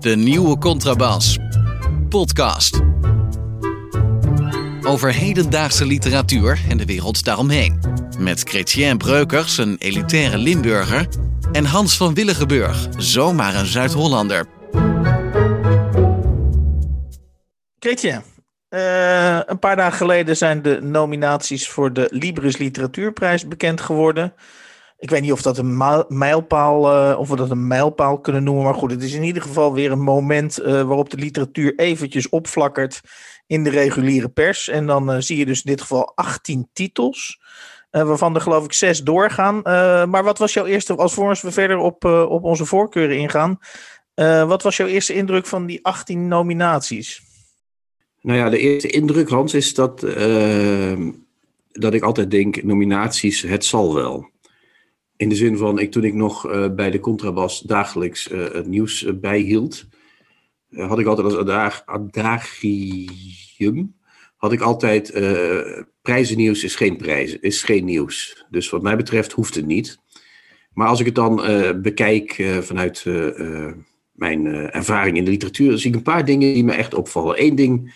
[0.00, 1.38] De nieuwe Contrabas.
[2.08, 2.80] Podcast.
[4.82, 7.80] Over hedendaagse literatuur en de wereld daaromheen.
[8.18, 11.08] Met Chrétien Breukers, een elitaire Limburger.
[11.52, 14.46] En Hans van Willigenburg, zomaar een Zuid-Hollander.
[17.78, 18.22] Chrétien,
[18.70, 24.34] uh, een paar dagen geleden zijn de nominaties voor de Libris Literatuurprijs bekend geworden.
[24.98, 25.76] Ik weet niet of dat een
[26.08, 28.64] mijlpaal, uh, of we dat een mijlpaal kunnen noemen.
[28.64, 32.28] Maar goed, het is in ieder geval weer een moment uh, waarop de literatuur eventjes
[32.28, 33.00] opflakkert
[33.46, 34.68] in de reguliere pers.
[34.68, 37.40] En dan uh, zie je dus in dit geval 18 titels.
[37.90, 39.60] waarvan er geloof ik zes doorgaan.
[40.10, 43.58] maar wat was jouw eerste, als voor we verder op, op onze voorkeuren ingaan.
[44.46, 47.22] wat was jouw eerste indruk van die 18 nominaties?
[48.20, 50.00] Nou ja, de eerste indruk, Hans, is dat,
[51.72, 54.30] dat ik altijd denk: nominaties, het zal wel.
[55.16, 58.66] In de zin van, ik, toen ik nog uh, bij de Contrabas dagelijks uh, het
[58.66, 59.86] nieuws uh, bijhield,
[60.70, 63.94] had ik altijd als adag adagium,
[64.36, 65.12] had ik altijd,
[66.02, 68.44] prijzennieuws is geen prijs, is geen nieuws.
[68.50, 69.98] Dus wat mij betreft hoeft het niet.
[70.72, 71.36] Maar als ik het dan
[71.82, 73.04] bekijk vanuit
[74.12, 77.42] mijn ervaring in de literatuur, zie ik een paar dingen die me echt opvallen.
[77.42, 77.94] Eén ding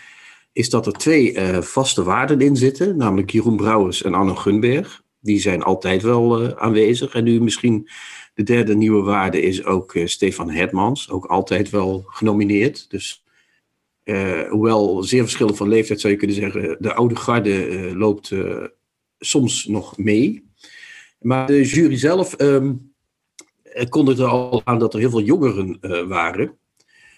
[0.53, 5.40] is dat er twee vaste waarden in zitten, namelijk Jeroen Brouwers en Anne Gunberg die
[5.40, 7.14] zijn altijd wel uh, aanwezig.
[7.14, 7.88] En nu misschien
[8.34, 12.90] de derde nieuwe waarde is ook uh, Stefan Hetmans, ook altijd wel genomineerd.
[12.90, 13.24] Dus
[14.04, 18.34] uh, hoewel zeer verschillend van leeftijd zou je kunnen zeggen, de oude garde loopt
[19.18, 20.48] soms nog mee.
[21.18, 22.92] Maar de jury zelf um,
[23.88, 26.58] kondigde al aan dat er heel veel jongeren waren,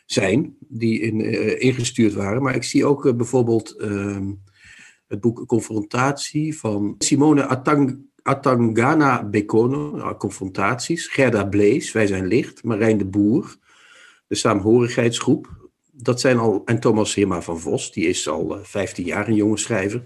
[0.06, 1.20] zijn, die in,
[1.61, 2.42] ingestuurd waren.
[2.42, 4.30] Maar ik zie ook bijvoorbeeld ehm,
[5.13, 12.99] het boek Confrontatie van Simone Atang, Atangana Bekono, Confrontaties, Gerda Blees, Wij zijn licht, Marijn
[12.99, 13.57] de Boer,
[14.27, 15.71] de Saamhorigheidsgroep.
[15.93, 19.35] Dat zijn al, en Thomas Hema van Vos, die is al 15 eh, jaar een
[19.35, 20.03] jonge schrijver.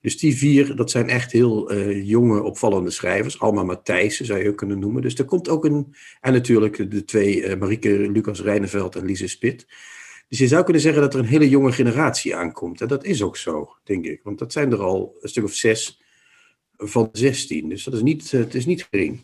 [0.00, 3.40] Dus die vier, dat zijn echt heel uh, jonge, opvallende schrijvers.
[3.40, 5.02] Alma Matthijssen zou je ook kunnen noemen.
[5.02, 5.94] Dus er komt ook een.
[6.20, 9.66] En natuurlijk de twee, uh, Marieke Lucas Rijneveld en Lise Spit.
[10.28, 12.80] Dus je zou kunnen zeggen dat er een hele jonge generatie aankomt.
[12.80, 14.20] En dat is ook zo, denk ik.
[14.22, 16.00] Want dat zijn er al een stuk of zes
[16.76, 17.68] van 16.
[17.68, 19.20] Dus dat is niet, eh, het is niet gering.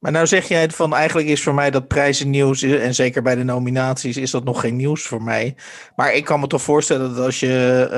[0.00, 3.44] Maar nou zeg jij van eigenlijk is voor mij dat prijzennieuws, en zeker bij de
[3.44, 5.54] nominaties, is dat nog geen nieuws voor mij.
[5.96, 7.88] Maar ik kan me toch voorstellen dat als je,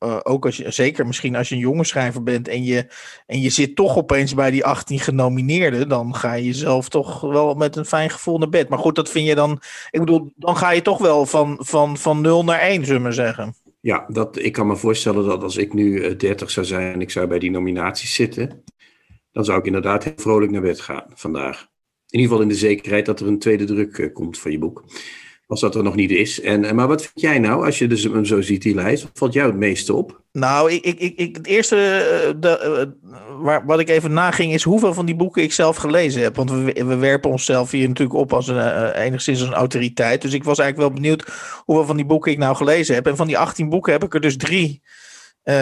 [0.00, 2.86] uh, uh, ook als je, zeker misschien als je een jonge schrijver bent en je,
[3.26, 7.54] en je zit toch opeens bij die 18 genomineerden, dan ga je jezelf toch wel
[7.54, 8.68] met een fijn gevoel naar bed.
[8.68, 9.60] Maar goed, dat vind je dan,
[9.90, 13.12] ik bedoel, dan ga je toch wel van, van, van 0 naar 1, zullen we
[13.12, 13.54] zeggen.
[13.80, 17.10] Ja, dat, ik kan me voorstellen dat als ik nu 30 zou zijn en ik
[17.10, 18.64] zou bij die nominaties zitten,
[19.38, 21.60] dan zou ik inderdaad heel vrolijk naar bed gaan vandaag.
[22.08, 24.58] In ieder geval in de zekerheid dat er een tweede druk uh, komt van je
[24.58, 24.84] boek.
[25.46, 26.40] Als dat er nog niet is.
[26.40, 29.02] En, eh, maar wat vind jij nou, als je dus hem zo ziet, die lijst?
[29.02, 30.22] Wat valt jou het meeste op?
[30.32, 31.76] Nou, ik, ik, ik, het eerste
[32.40, 32.94] de,
[33.40, 36.36] waar, wat ik even naging is hoeveel van die boeken ik zelf gelezen heb.
[36.36, 40.22] Want we, we werpen onszelf hier natuurlijk op als een, enigszins een autoriteit.
[40.22, 41.24] Dus ik was eigenlijk wel benieuwd
[41.64, 43.06] hoeveel van die boeken ik nou gelezen heb.
[43.06, 44.82] En van die 18 boeken heb ik er dus drie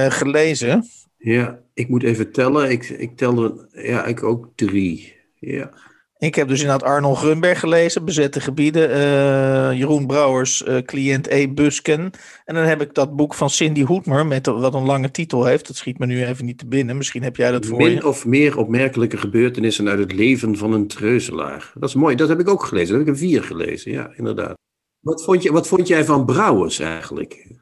[0.09, 0.85] gelezen.
[1.17, 2.71] Ja, ik moet even tellen.
[2.71, 5.15] Ik, ik telde, ja, ik ook drie.
[5.35, 5.71] Ja.
[6.19, 8.91] Ik heb dus inderdaad Arnold Grunberg gelezen, Bezette Gebieden.
[8.91, 11.49] Uh, Jeroen Brouwers, uh, Cliënt E.
[11.49, 12.11] Busken.
[12.45, 15.67] En dan heb ik dat boek van Cindy Hoedmer, met, wat een lange titel heeft.
[15.67, 16.97] Dat schiet me nu even niet te binnen.
[16.97, 20.87] Misschien heb jij dat voor Min of meer opmerkelijke gebeurtenissen uit het leven van een
[20.87, 21.73] treuzelaar.
[21.75, 22.89] Dat is mooi, dat heb ik ook gelezen.
[22.89, 24.55] Dat heb ik een vier gelezen, ja, inderdaad.
[25.01, 27.57] Wat vond, je, wat vond jij van Brouwers eigenlijk?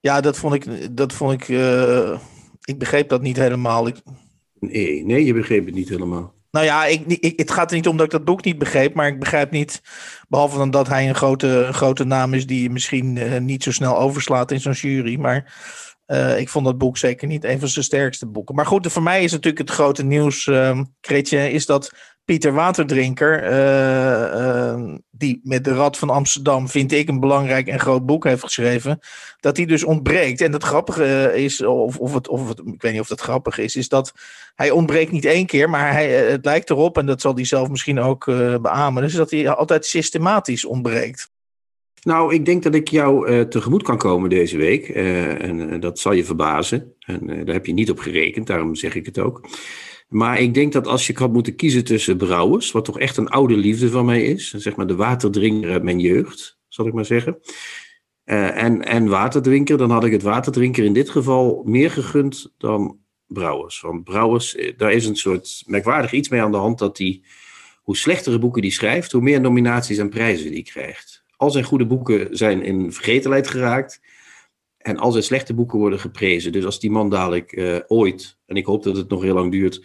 [0.00, 0.96] Ja, dat vond ik...
[0.96, 2.18] Dat vond ik uh
[2.68, 3.86] ik begreep dat niet helemaal.
[3.86, 3.96] Ik...
[4.60, 6.34] Nee, nee, je begreep het niet helemaal.
[6.50, 8.94] Nou ja, ik, ik, het gaat er niet om dat ik dat boek niet begreep,
[8.94, 9.82] maar ik begrijp niet,
[10.28, 13.62] behalve dan dat hij een grote, een grote naam is die je misschien uh, niet
[13.62, 15.18] zo snel overslaat in zo'n jury.
[15.18, 15.54] Maar
[16.06, 18.54] uh, ik vond dat boek zeker niet een van zijn sterkste boeken.
[18.54, 21.92] Maar goed, voor mij is natuurlijk het grote nieuws, uh, Kretje, is dat
[22.28, 27.80] Pieter Waterdrinker, uh, uh, die met de Rad van Amsterdam, vind ik, een belangrijk en
[27.80, 28.98] groot boek heeft geschreven,
[29.40, 30.40] dat hij dus ontbreekt.
[30.40, 33.58] En het grappige is, of, of, het, of het, ik weet niet of dat grappig
[33.58, 34.12] is, is dat
[34.54, 37.68] hij ontbreekt niet één keer, maar hij, het lijkt erop, en dat zal hij zelf
[37.68, 38.24] misschien ook
[38.62, 41.30] beamen, dus dat hij altijd systematisch ontbreekt.
[42.02, 44.88] Nou, ik denk dat ik jou tegemoet kan komen deze week.
[44.88, 46.94] En dat zal je verbazen.
[46.98, 49.48] En daar heb je niet op gerekend, daarom zeg ik het ook.
[50.08, 53.28] Maar ik denk dat als je had moeten kiezen tussen Brouwers, wat toch echt een
[53.28, 57.04] oude liefde van mij is, zeg maar de waterdrinker uit mijn jeugd, zal ik maar
[57.04, 57.38] zeggen,
[58.24, 62.98] uh, en, en waterdrinker, dan had ik het waterdrinker in dit geval meer gegund dan
[63.26, 63.80] Brouwers.
[63.80, 67.22] Want Brouwers, daar is een soort merkwaardig iets mee aan de hand dat hij
[67.82, 71.24] hoe slechtere boeken die schrijft, hoe meer nominaties en prijzen die krijgt.
[71.36, 74.00] Al zijn goede boeken zijn in vergetelheid geraakt.
[74.88, 76.52] En al zijn slechte boeken worden geprezen.
[76.52, 79.52] Dus als die man dadelijk uh, ooit, en ik hoop dat het nog heel lang
[79.52, 79.84] duurt,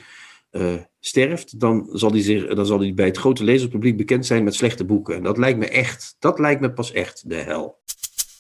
[0.52, 4.44] uh, sterft, dan zal, hij zich, dan zal hij bij het grote lezerspubliek bekend zijn
[4.44, 5.16] met slechte boeken.
[5.16, 7.82] En dat lijkt me echt, dat lijkt me pas echt de hel.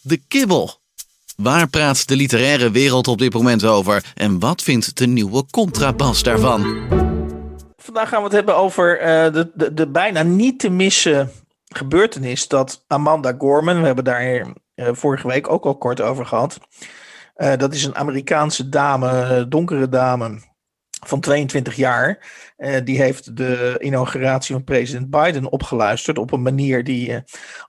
[0.01, 0.81] De kibbel.
[1.35, 4.11] Waar praat de literaire wereld op dit moment over?
[4.15, 6.61] En wat vindt de nieuwe contrabas daarvan?
[7.75, 11.31] Vandaag gaan we het hebben over uh, de, de, de bijna niet te missen
[11.63, 16.59] gebeurtenis dat Amanda Gorman, we hebben daar vorige week ook al kort over gehad.
[17.37, 20.41] Uh, dat is een Amerikaanse dame, donkere dame
[21.05, 22.31] van 22 jaar.
[22.83, 27.23] Die heeft de inauguratie van president Biden opgeluisterd op een manier die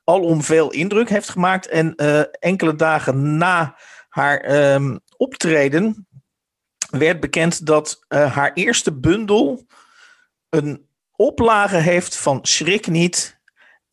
[0.04, 1.68] alom veel indruk heeft gemaakt.
[1.68, 1.94] En
[2.40, 3.76] enkele dagen na
[4.08, 6.06] haar um, optreden
[6.90, 9.66] werd bekend dat haar eerste bundel
[10.48, 10.86] een
[11.16, 13.40] oplage heeft van schrik niet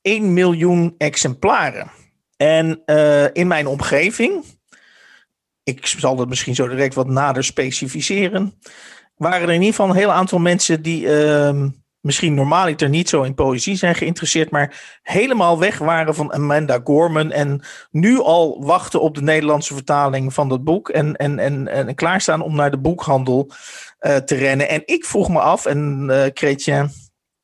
[0.01, 1.91] 1 miljoen exemplaren.
[2.41, 2.83] En
[3.33, 4.43] in mijn omgeving,
[5.63, 8.53] ik zal dat misschien zo direct wat nader specificeren
[9.21, 11.63] waren er in ieder geval een heel aantal mensen die uh,
[11.99, 17.31] misschien normaaliter niet zo in poëzie zijn geïnteresseerd, maar helemaal weg waren van Amanda Gorman
[17.31, 17.61] en
[17.91, 22.41] nu al wachten op de Nederlandse vertaling van dat boek en, en, en, en klaarstaan
[22.41, 23.51] om naar de boekhandel
[24.01, 24.69] uh, te rennen.
[24.69, 26.89] En ik vroeg me af, en uh, Kretje,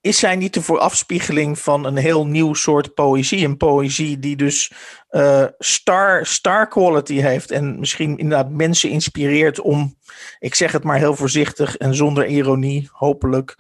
[0.08, 3.46] is zij niet de voorafspiegeling van een heel nieuw soort poëzie?
[3.46, 4.72] Een poëzie die dus
[5.12, 9.96] uh, star, star quality heeft en misschien inderdaad mensen inspireert om,
[10.40, 13.56] ik zeg het maar heel voorzichtig en zonder ironie, hopelijk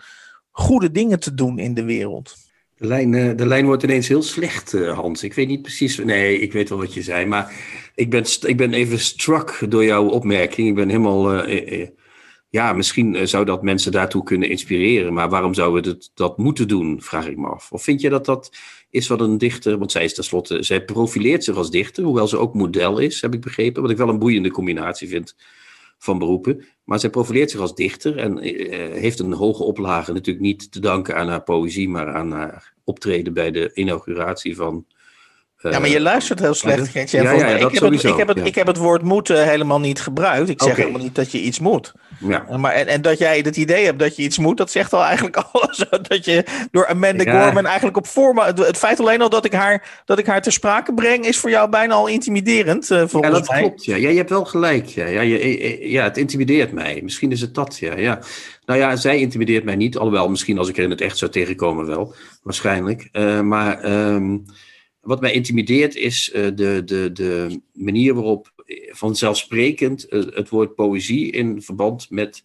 [0.51, 2.35] goede dingen te doen in de wereld.
[2.75, 5.23] De lijn, uh, de lijn wordt ineens heel slecht, uh, Hans.
[5.23, 5.97] Ik weet niet precies.
[5.97, 7.25] Nee, ik weet wel wat je zei.
[7.25, 7.51] Maar
[7.95, 10.67] ik ben, ik ben even struck door jouw opmerking.
[10.67, 11.45] Ik ben helemaal
[12.49, 15.13] ja, misschien eh, zou dat mensen daartoe kunnen inspireren.
[15.13, 17.71] Maar waarom zouden we dat, moeten doen, vraag ik me af.
[17.71, 18.57] Of vind je dat dat
[18.89, 22.37] is wat een dichter, want zij is tenslotte, zij profileert zich als dichter, hoewel ze
[22.37, 23.81] ook model is, heb ik begrepen.
[23.81, 25.35] Wat ik wel een boeiende combinatie vind
[25.97, 26.65] van beroepen.
[26.83, 30.79] Maar zij profileert zich als dichter en uh, heeft een hoge oplage natuurlijk niet te
[30.79, 34.85] danken aan haar poëzie, maar aan haar optreden bij de inauguratie van
[35.61, 37.21] ja, maar je luistert heel slecht, Gertje.
[37.21, 40.01] Ja, ja, ik, heb het, ik, heb het, ik heb het woord moeten helemaal niet
[40.01, 40.49] gebruikt.
[40.49, 40.83] Ik zeg okay.
[40.83, 41.93] helemaal niet dat je iets moet.
[42.19, 42.57] Ja.
[42.57, 45.03] Maar, en, en, dat jij het idee hebt dat je iets moet, dat zegt al
[45.03, 45.85] eigenlijk alles.
[46.01, 47.43] Dat je door Amanda.
[47.43, 48.39] Gorman eigenlijk op vorm.
[48.39, 51.49] Het feit alleen al dat ik, haar, dat ik haar ter sprake breng, is voor
[51.49, 52.89] jou bijna al intimiderend.
[52.89, 53.59] Uh, volgens ja, dat mij.
[53.61, 53.85] klopt.
[53.85, 53.95] Ja.
[53.95, 54.85] ja, je hebt wel gelijk.
[54.85, 55.05] Ja.
[55.05, 56.99] Ja, je, ja, het intimideert mij.
[57.03, 57.77] Misschien is het dat.
[57.77, 58.19] Ja, ja.
[58.65, 59.97] Nou ja, zij intimideert mij niet.
[59.97, 62.15] Alhoewel, misschien als ik er in het echt zou tegenkomen, wel.
[62.43, 63.09] Waarschijnlijk.
[63.11, 63.85] Uh, maar.
[63.85, 64.45] Um,
[65.07, 68.53] wat mij intimideert is uh, de, de, de manier waarop
[68.89, 72.43] vanzelfsprekend uh, het woord poëzie in verband met,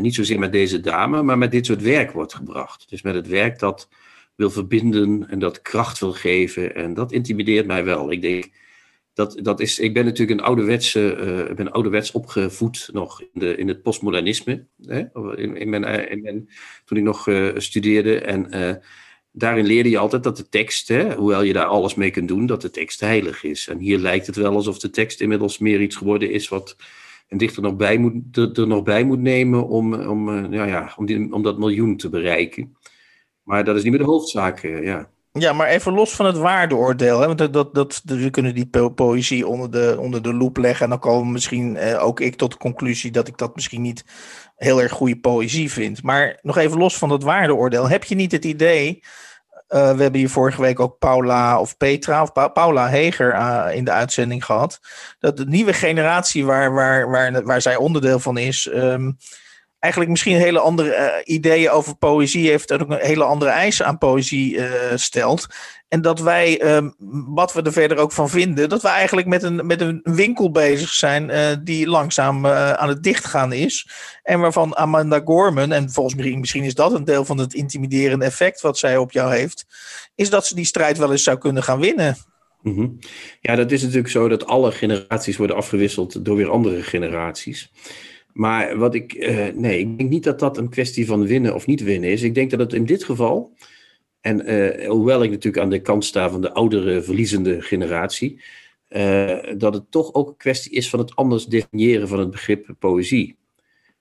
[0.00, 2.90] niet zozeer met deze dame, maar met dit soort werk wordt gebracht.
[2.90, 3.88] Dus met het werk dat
[4.34, 6.74] wil verbinden en dat kracht wil geven.
[6.74, 8.12] En dat intimideert mij wel.
[8.12, 8.48] Ik denk,
[9.14, 11.00] dat, dat is, ik ben natuurlijk een ouderwetse,
[11.50, 14.66] ik ben ouderwets opgevoed nog in, de, in het postmodernisme.
[14.86, 15.04] Hè?
[15.36, 15.84] In, in,
[16.24, 16.48] in
[16.84, 18.20] toen ik nog studeerde.
[18.20, 18.50] En
[19.38, 22.46] daarin leerde je altijd dat de tekst, hè, hoewel je daar alles mee kunt doen,
[22.46, 23.68] dat de tekst heilig is.
[23.68, 26.76] En hier lijkt het wel alsof de tekst inmiddels meer iets geworden is wat
[27.28, 31.32] een dichter nog bij moet, er, nog bij moet nemen om, om, ja, ja, om,
[31.32, 32.76] om dat miljoen te bereiken.
[33.42, 35.10] Maar dat is niet meer de hoofdzaak, uh, ja.
[35.38, 37.20] Ja, maar even los van het waardeoordeel.
[37.20, 37.26] Hè?
[37.26, 40.84] Want dat, dat, dat, we kunnen die po poëzie onder de, onder de loep leggen.
[40.84, 44.04] En dan komen misschien uh, ook ik tot de conclusie dat ik dat misschien niet
[44.56, 46.02] heel erg goede poëzie vind.
[46.02, 47.88] Maar nog even los van dat waardeoordeel.
[47.88, 49.02] Heb je niet het idee
[49.68, 53.66] uh, we hebben hier vorige week ook Paula of Petra of pa Paula Heger uh,
[53.72, 54.80] in de uitzending gehad.
[55.18, 59.16] Dat de nieuwe generatie waar, waar, waar, waar zij onderdeel van is, um,
[59.86, 60.88] eigenlijk misschien hele andere
[61.24, 64.60] uh, ideeën over poëzie heeft en ook een hele andere eisen aan poëzie
[64.94, 65.46] stelt.
[65.88, 66.94] En dat wij, um,
[67.26, 70.50] wat we er verder ook van vinden, dat we eigenlijk met een, met een winkel
[70.50, 73.88] bezig zijn uh, die langzaam aan het dichtgaan is.
[74.22, 78.24] En waarvan Amanda Gorman, en volgens mij misschien is dat een deel van het intimiderende
[78.24, 79.66] effect wat zij op jou heeft,
[80.14, 82.16] is dat ze die strijd wel eens zou kunnen gaan winnen.
[82.74, 82.98] -hmm.
[83.40, 87.70] Ja, dat is natuurlijk zo dat alle generaties worden afgewisseld door weer andere generaties.
[88.36, 91.66] Maar wat ik, uh, nee, ik denk niet dat dat een kwestie van winnen of
[91.66, 92.22] niet winnen is.
[92.22, 93.56] Ik denk dat het in dit geval
[94.20, 98.40] en uh, hoewel ik natuurlijk aan de kant sta van de oudere verliezende generatie,
[98.88, 102.74] uh, dat het toch ook een kwestie is van het anders definiëren van het begrip
[102.78, 103.36] poëzie.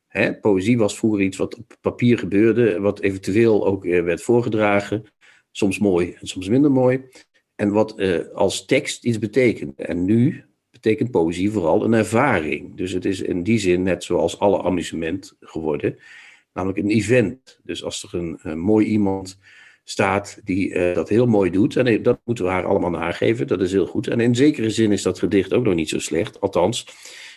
[0.07, 0.35] Hè?
[0.35, 5.03] Poëzie was vroeger iets wat op papier gebeurde, wat eventueel ook werd voorgedragen,
[5.51, 7.01] soms mooi en soms minder mooi,
[7.55, 8.01] en wat
[8.33, 9.79] als tekst iets betekent.
[9.79, 10.45] En nu
[10.85, 12.75] betekent poëzie vooral een ervaring.
[12.75, 15.97] Dus het is in die zin net zoals alle amusement geworden
[16.53, 17.59] namelijk een event.
[17.63, 19.39] Dus als er een, mooi iemand
[19.83, 21.75] staat die uh, dat heel mooi doet.
[21.75, 23.47] En dat moeten we haar allemaal nageven.
[23.47, 24.07] Dat is heel goed.
[24.07, 26.41] En in zekere zin is dat gedicht ook nog niet zo slecht.
[26.41, 26.87] Althans,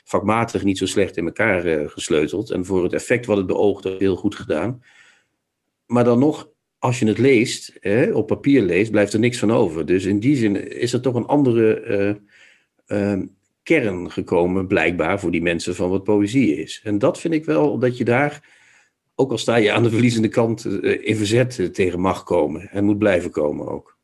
[0.05, 2.51] vakmatig niet zo slecht in elkaar uh, gesleuteld.
[2.51, 4.83] En voor het effect wat het beoogde, heel goed gedaan.
[5.87, 9.53] Maar dan nog, als je het leest, hè, op papier leest, blijft er niks van
[9.53, 9.87] over.
[9.87, 12.21] Dus in die zin is er toch een andere
[13.69, 16.81] kern gekomen, blijkbaar, voor die mensen van wat poëzie is.
[16.85, 18.41] En dat vind ik wel dat je daar
[19.15, 22.71] ook al sta je aan de verliezende kant, eh, in verzet eh, tegen mag komen.
[22.71, 23.97] En moet blijven komen ook.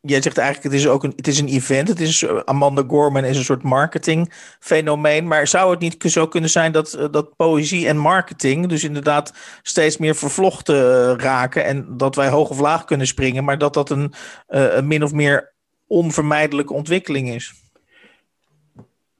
[0.00, 1.88] Jij zegt eigenlijk, het is ook een, het is een event.
[1.88, 5.26] Het is, eh, Amanda Gorman is een soort marketingfenomeen.
[5.26, 8.66] Maar zou het niet zo kunnen zijn dat, dat poëzie en marketing...
[8.66, 9.32] dus inderdaad
[9.62, 11.64] steeds meer vervlochten raken...
[11.64, 13.44] en dat wij hoog of laag kunnen springen...
[13.44, 14.12] maar dat dat een,
[14.46, 15.54] een min of meer
[15.86, 17.63] onvermijdelijke ontwikkeling is?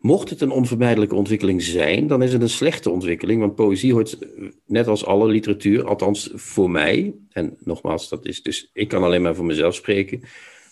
[0.04, 3.40] Mocht het een onvermijdelijke ontwikkeling zijn, dan is het een slechte ontwikkeling.
[3.40, 4.18] Want poëzie hoort,
[4.66, 9.22] net als alle literatuur, althans voor mij, en nogmaals, dat is dus, ik kan alleen
[9.22, 10.22] maar voor mezelf spreken,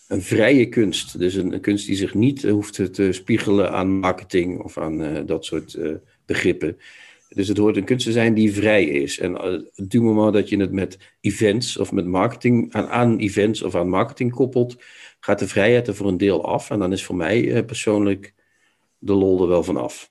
[0.09, 1.19] een vrije kunst.
[1.19, 5.45] Dus een, kunst die zich niet hoeft te spiegelen aan marketing of aan uh, dat
[5.45, 5.79] soort
[6.27, 6.77] begrippen.
[7.29, 9.19] Dus het hoort een kunst te zijn die vrij is.
[9.19, 13.63] En uh, het moment dat je het met events of met marketing, aan, aan events
[13.63, 14.77] of aan marketing koppelt,
[15.21, 16.71] gaat de vrijheid er voor een deel af.
[16.71, 18.35] En dan is voor mij persoonlijk
[19.03, 20.11] de lol er wel vanaf.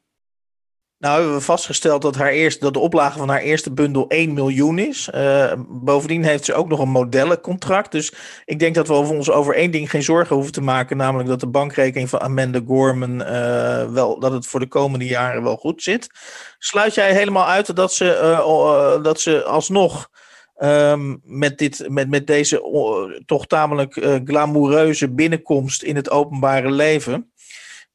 [0.97, 4.33] Nou hebben we vastgesteld dat, haar eerste, dat de oplage van haar eerste bundel 1
[4.33, 5.09] miljoen is.
[5.15, 7.91] Uh, bovendien heeft ze ook nog een modellencontract.
[7.91, 8.13] Dus
[8.45, 10.97] ik denk dat we ons over één ding geen zorgen hoeven te maken.
[10.97, 15.43] Namelijk dat de bankrekening van Amanda Gorman uh, wel, dat het voor de komende jaren
[15.43, 16.09] wel goed zit.
[16.57, 20.09] Sluit jij helemaal uit dat ze, uh, dat ze alsnog
[20.57, 27.30] um, met, dit, met, met deze toch tamelijk glamoureuze binnenkomst in het openbare leven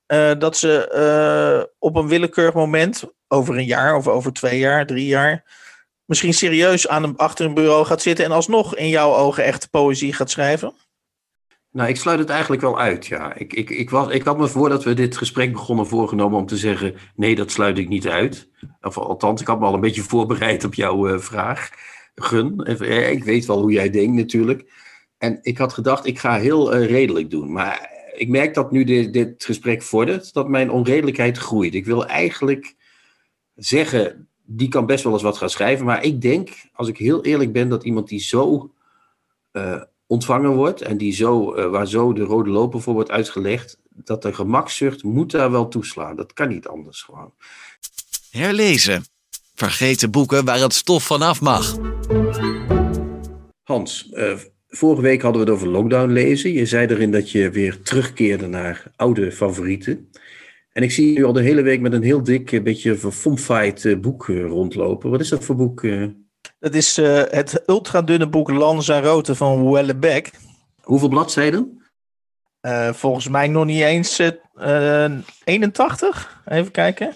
[0.09, 0.93] uh, dat ze
[1.59, 5.45] uh, op een willekeurig moment, over een jaar of over twee jaar, drie jaar,
[6.05, 9.69] misschien serieus aan een, achter een bureau gaat zitten en alsnog in jouw ogen echte
[9.69, 10.75] poëzie gaat schrijven?
[11.71, 13.35] Nou, ik sluit het eigenlijk wel uit, ja.
[13.35, 16.57] Ik, ik, ik, was, ik had me voordat we dit gesprek begonnen voorgenomen om te
[16.57, 18.49] zeggen: nee, dat sluit ik niet uit.
[18.81, 21.71] Of althans, ik had me al een beetje voorbereid op jouw uh, vraag.
[22.15, 22.61] Gun,
[23.11, 24.73] ik weet wel hoe jij denkt natuurlijk.
[25.19, 27.53] En ik had gedacht, ik ga heel redelijk doen.
[27.53, 31.75] Maar ik merk dat nu dit, dit gesprek vordert, dat mijn onredelijkheid groeit.
[31.75, 32.75] Ik wil eigenlijk
[33.54, 35.87] zeggen, die kan best wel eens wat gaan schrijven.
[35.87, 38.73] Maar ik denk, als ik heel eerlijk ben, dat iemand die zo
[39.52, 43.78] uh, ontvangen wordt en die zo, uh, waar zo de rode loper voor wordt uitgelegd,
[43.88, 46.16] dat de gemakzucht moet daar wel toeslaan.
[46.16, 47.32] Dat kan niet anders gewoon.
[48.30, 49.04] Herlezen.
[49.54, 51.76] Vergeten boeken waar het stof vanaf mag.
[53.62, 56.52] Hans, uh, Vorige week hadden we het over lockdown lezen.
[56.52, 60.11] Je zei erin dat je weer terugkeerde naar oude favorieten.
[60.73, 63.85] En ik zie je al de hele week met een heel dik, eh, beetje verfomfaaid
[63.85, 65.11] eh, boek eh, rondlopen.
[65.11, 65.87] Wat is dat voor boek?
[66.58, 70.30] Dat is uh, het ultradunne boek Lanzarote van Wellebeck.
[70.82, 71.82] Hoeveel bladzijden?
[72.62, 75.11] Uh, volgens mij nog niet eens uh,
[75.44, 76.42] 81.
[76.44, 77.14] Even kijken.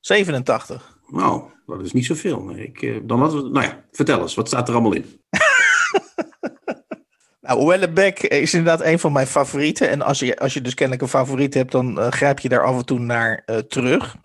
[0.00, 0.98] 87.
[1.06, 2.50] Nou, dat is niet zoveel.
[2.56, 5.20] Ik, dan we, nou ja, vertel eens, wat staat er allemaal in?
[7.42, 9.88] Nou, Wellebeck is inderdaad een van mijn favorieten.
[9.88, 12.64] En als je, als je dus kennelijk een favoriet hebt, dan uh, grijp je daar
[12.64, 14.16] af en toe naar uh, terug.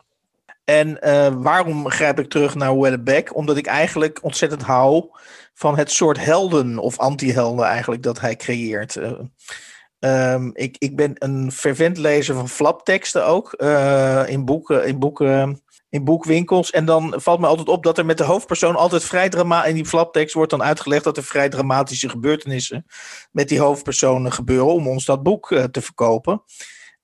[0.63, 3.35] En uh, waarom grijp ik terug naar Wellebeck?
[3.35, 5.05] Omdat ik eigenlijk ontzettend hou
[5.53, 8.99] van het soort helden of anti-helden eigenlijk dat hij creëert.
[9.99, 13.53] Um, ik, ik ben een fervent lezer van flapteksten ook.
[14.27, 15.61] in boeken, in boeken
[15.97, 16.71] in boekwinkels.
[16.71, 19.69] En dan valt me altijd op dat er met de hoofdpersoon altijd vrij dramatisch.
[19.69, 22.85] In die flaptekst wordt dan uitgelegd dat er vrij dramatische gebeurtenissen
[23.31, 26.43] met die hoofdpersonen gebeuren om ons dat boek uh, te verkopen.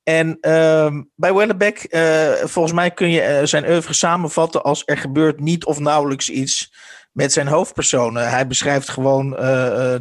[0.04, 4.98] En uh, bij Wellebeck, uh, volgens mij kun je uh, zijn oeuvre samenvatten als er
[4.98, 6.74] gebeurt niet of nauwelijks iets
[7.12, 8.30] met zijn hoofdpersonen.
[8.30, 9.30] Hij beschrijft gewoon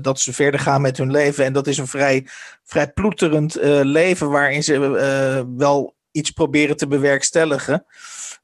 [0.02, 1.44] dat ze verder gaan met hun leven.
[1.44, 2.26] En dat is een vrij,
[2.64, 4.78] vrij ploeterend leven waarin ze
[5.56, 7.84] wel iets proberen te bewerkstelligen.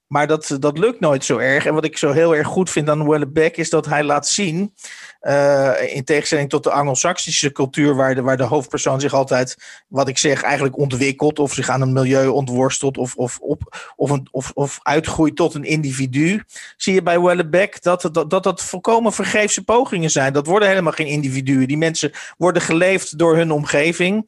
[0.08, 1.66] Maar dat, dat lukt nooit zo erg.
[1.66, 4.74] En wat ik zo heel erg goed vind aan Wellebeck is dat hij laat zien,
[5.22, 9.56] uh, in tegenstelling tot de Anglo-Saxische cultuur, waar de, waar de hoofdpersoon zich altijd,
[9.88, 14.10] wat ik zeg, eigenlijk ontwikkelt of zich aan een milieu ontworstelt of, of, op, of,
[14.10, 16.42] een, of, of uitgroeit tot een individu,
[16.76, 20.32] zie je bij Wellebeck dat dat, dat dat volkomen vergeefse pogingen zijn.
[20.32, 21.68] Dat worden helemaal geen individuen.
[21.68, 24.26] Die mensen worden geleefd door hun omgeving.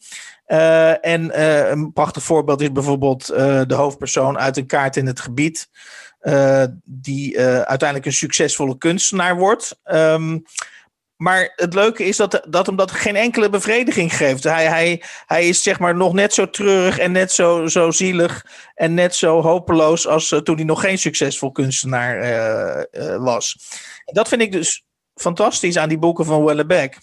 [0.50, 5.06] Uh, en uh, een prachtig voorbeeld is bijvoorbeeld uh, de hoofdpersoon uit een kaart in
[5.06, 5.68] het gebied,
[6.84, 9.80] die uiteindelijk een succesvolle kunstenaar wordt.
[9.84, 10.42] Um,
[11.16, 14.44] maar het leuke is dat, dat hem dat geen enkele bevrediging geeft.
[14.44, 18.46] Hij, hij, hij is zeg maar nog net zo treurig en net zo, zo zielig
[18.74, 22.86] en net zo hopeloos als toen hij nog geen succesvol kunstenaar
[23.20, 23.56] was.
[24.04, 26.98] Dat vind ik dus fantastisch aan die boeken van Wellebeck.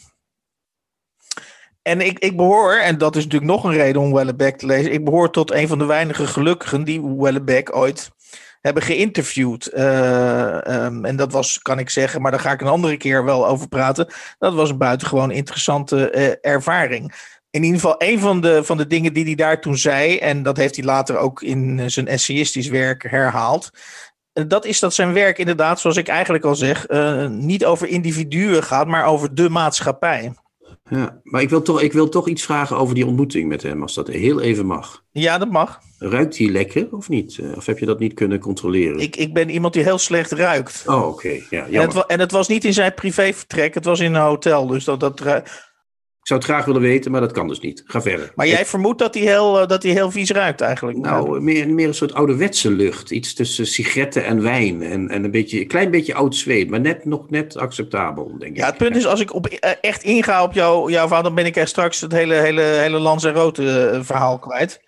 [1.88, 4.92] En ik, ik behoor, en dat is natuurlijk nog een reden om Wellebeck te lezen.
[4.92, 8.10] Ik behoor tot een van de weinige gelukkigen die Wellebeck ooit
[8.62, 9.72] hebben geïnterviewd.
[9.74, 13.48] Uh, en dat was, kan ik zeggen, maar daar ga ik een andere keer wel
[13.48, 14.08] over praten.
[14.38, 17.14] Dat was een buitengewoon interessante uh, ervaring.
[17.50, 20.44] In ieder geval, een van de, van de dingen die hij daar toen zei, en
[20.44, 23.70] dat heeft hij later ook in zijn essayistisch werk herhaald.
[24.34, 26.88] Dat is dat zijn werk inderdaad, zoals ik eigenlijk al zeg,
[27.30, 30.34] niet over individuen gaat, maar over de maatschappij.
[30.90, 33.82] Ja, maar ik wil, toch, ik wil toch iets vragen over die ontmoeting met hem,
[33.82, 35.04] als dat heel even mag.
[35.12, 35.80] Ja, dat mag.
[36.00, 37.42] Ruikt hij lekker of niet?
[37.56, 39.00] Of heb je dat niet kunnen controleren?
[39.00, 40.84] Ik, ik ben iemand die heel slecht ruikt.
[40.86, 41.40] Oh, oké.
[41.50, 44.68] Ja, en, het, en het was niet in zijn privévertrek, het was in een hotel.
[44.68, 45.22] Dus dat, dat,
[46.28, 47.84] zou het graag willen weten, maar dat kan dus niet.
[47.86, 48.32] Ga verder.
[48.36, 50.98] Maar jij vermoedt dat hij heel, eh, dat hij heel vies ruikt eigenlijk?
[50.98, 53.12] Nou, meer, meer een soort ouderwetse lucht.
[53.12, 54.82] Iets tussen sigaretten en wijn.
[54.82, 58.52] En, en een, beetje, een klein beetje oud zweet, maar net, nog net acceptabel, denk
[58.52, 58.58] ik.
[58.58, 61.36] Ja, het punt is, als ik op, eh, echt inga op jou, jouw verhaal, dan
[61.36, 64.86] ben ik er straks het hele, hele, hele Lans en Rote eh, verhaal kwijt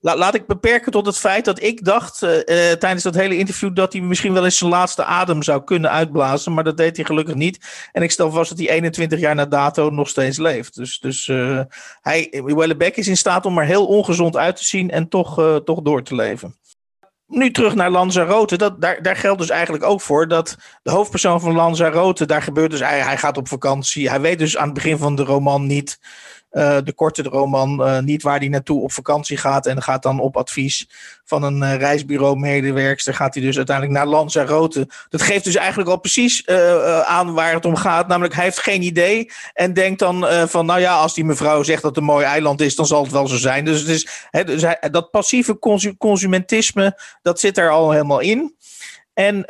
[0.00, 2.30] laat ik beperken tot het feit dat ik dacht uh,
[2.72, 6.54] tijdens dat hele interview dat hij misschien wel eens zijn laatste adem zou kunnen uitblazen.
[6.54, 7.88] Maar dat deed hij gelukkig niet.
[7.92, 10.74] En ik stel vast dat hij 21 jaar na dato nog steeds leeft.
[10.74, 11.60] Dus, dus uh,
[12.00, 15.82] hij, Wellebeck is in staat om er heel ongezond uit te zien en toch, toch
[15.82, 16.56] door te leven.
[17.26, 18.56] Nu terug naar Lanzarote.
[18.56, 22.70] Dat, daar, daar geldt dus eigenlijk ook voor dat de hoofdpersoon van Lanzarote, daar gebeurt
[22.70, 24.08] dus, hij, hij gaat op vakantie.
[24.08, 25.98] Hij weet dus aan het begin van de roman niet
[26.52, 29.66] uh, de korte roman uh, niet waar hij naartoe op vakantie gaat.
[29.66, 30.88] En gaat dan op advies
[31.24, 33.14] van een uh, reisbureau-medewerkster.
[33.14, 34.88] gaat hij dus uiteindelijk naar Lanzarote.
[35.08, 36.46] Dat geeft dus eigenlijk al precies
[37.04, 38.08] aan waar het om gaat.
[38.08, 39.30] Namelijk, hij heeft geen idee.
[39.54, 42.60] En denkt dan van, nou ja, als die mevrouw zegt dat het een mooi eiland
[42.60, 43.64] is, dan zal het wel zo zijn.
[43.64, 45.58] Dus, het is, dus dat passieve
[45.98, 48.56] consumentisme, dat zit er al helemaal in.
[49.14, 49.44] En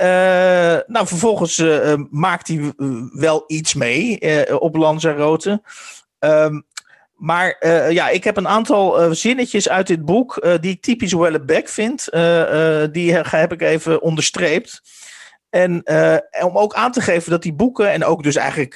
[0.86, 1.62] nou, vervolgens
[2.10, 2.72] maakt hij
[3.12, 5.62] wel iets mee uh, op Lanzarote.
[6.20, 6.66] Um,
[7.18, 10.82] maar uh, ja, ik heb een aantal uh, zinnetjes uit dit boek uh, die ik
[10.82, 12.08] typisch Wellebeck vind.
[12.92, 14.82] die heb ik even onderstreept.
[15.50, 15.82] En
[16.44, 18.74] om ook aan te geven dat die boeken, en ook dus eigenlijk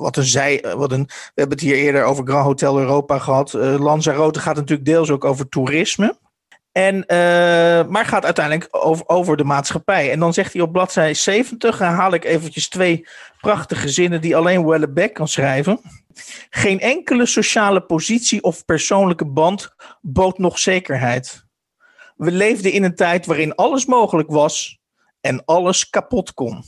[0.00, 3.52] wat een zij, wat een, we hebben het hier eerder over Grand Hotel Europa gehad.
[3.52, 6.16] Lanzarote gaat natuurlijk deels ook over toerisme.
[6.72, 7.04] En,
[7.88, 8.68] maar gaat uiteindelijk
[9.06, 10.10] over, de maatschappij.
[10.10, 13.06] En dan zegt hij op bladzijde 70, herhaal ik eventjes twee
[13.40, 15.80] prachtige zinnen die alleen Wellebeck kan schrijven.
[16.50, 21.46] Geen enkele sociale positie of persoonlijke band bood nog zekerheid.
[22.16, 24.78] We leefden in een tijd waarin alles mogelijk was
[25.20, 26.64] en alles kapot kon.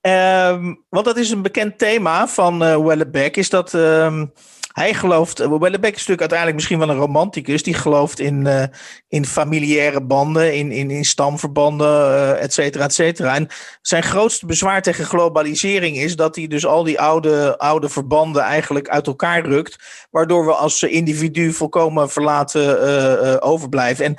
[0.00, 4.32] Um, want dat is een bekend thema van uh, Wellebeck, is dat um,
[4.78, 8.62] hij gelooft, uh, Wellebeck is natuurlijk uiteindelijk misschien wel een romanticus, die gelooft in, uh,
[9.08, 13.34] in familiaire banden, in, in, in stamverbanden, uh, et cetera, et cetera.
[13.34, 13.48] En
[13.82, 18.88] zijn grootste bezwaar tegen globalisering is dat hij dus al die oude, oude verbanden eigenlijk
[18.88, 24.04] uit elkaar rukt, waardoor we als individu volkomen verlaten overblijven.
[24.04, 24.16] En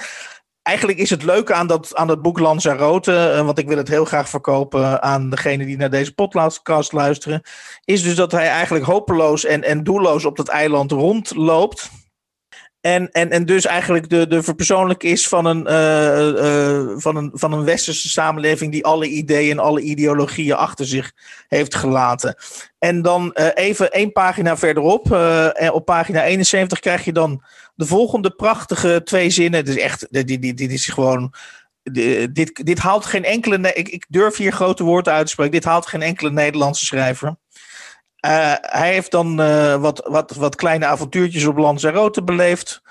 [0.61, 3.87] eigenlijk is het leuke aan dat, aan dat boek Lanzarote, uh, want ik wil het
[3.87, 7.41] heel graag verkopen aan degene die naar deze podcast luisteren,
[7.85, 11.89] is dus dat hij eigenlijk hopeloos en, en doelloos op dat eiland rondloopt.
[12.81, 17.31] En, en, en dus eigenlijk de, de verpersoonlijk is van een, uh, uh, van, een,
[17.33, 21.11] van een westerse samenleving die alle ideeën en alle ideologieën achter zich
[21.47, 22.35] heeft gelaten.
[22.77, 25.11] En dan even één pagina verderop,
[25.71, 27.43] op pagina 71 krijg je dan
[27.79, 29.59] de volgende prachtige twee zinnen.
[29.59, 31.33] Het is echt, dit, dit, dit is gewoon.
[31.83, 33.73] Dit, dit haalt geen enkele.
[33.73, 35.53] Ik, ik durf hier grote woorden uit te spreken.
[35.53, 37.35] Dit haalt geen enkele Nederlandse schrijver.
[38.25, 42.81] Uh, hij heeft dan uh, wat, wat, wat kleine avontuurtjes op Lanzarote beleefd.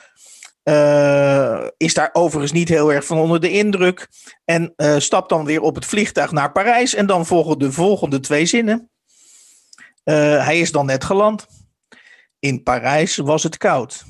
[0.64, 4.08] Uh, is daar overigens niet heel erg van onder de indruk.
[4.44, 6.94] En stapt dan weer op het vliegtuig naar Parijs.
[6.94, 8.90] En dan volgen de volgende twee zinnen.
[10.04, 11.46] hij is dan net geland.
[12.38, 14.04] In Parijs was het koud.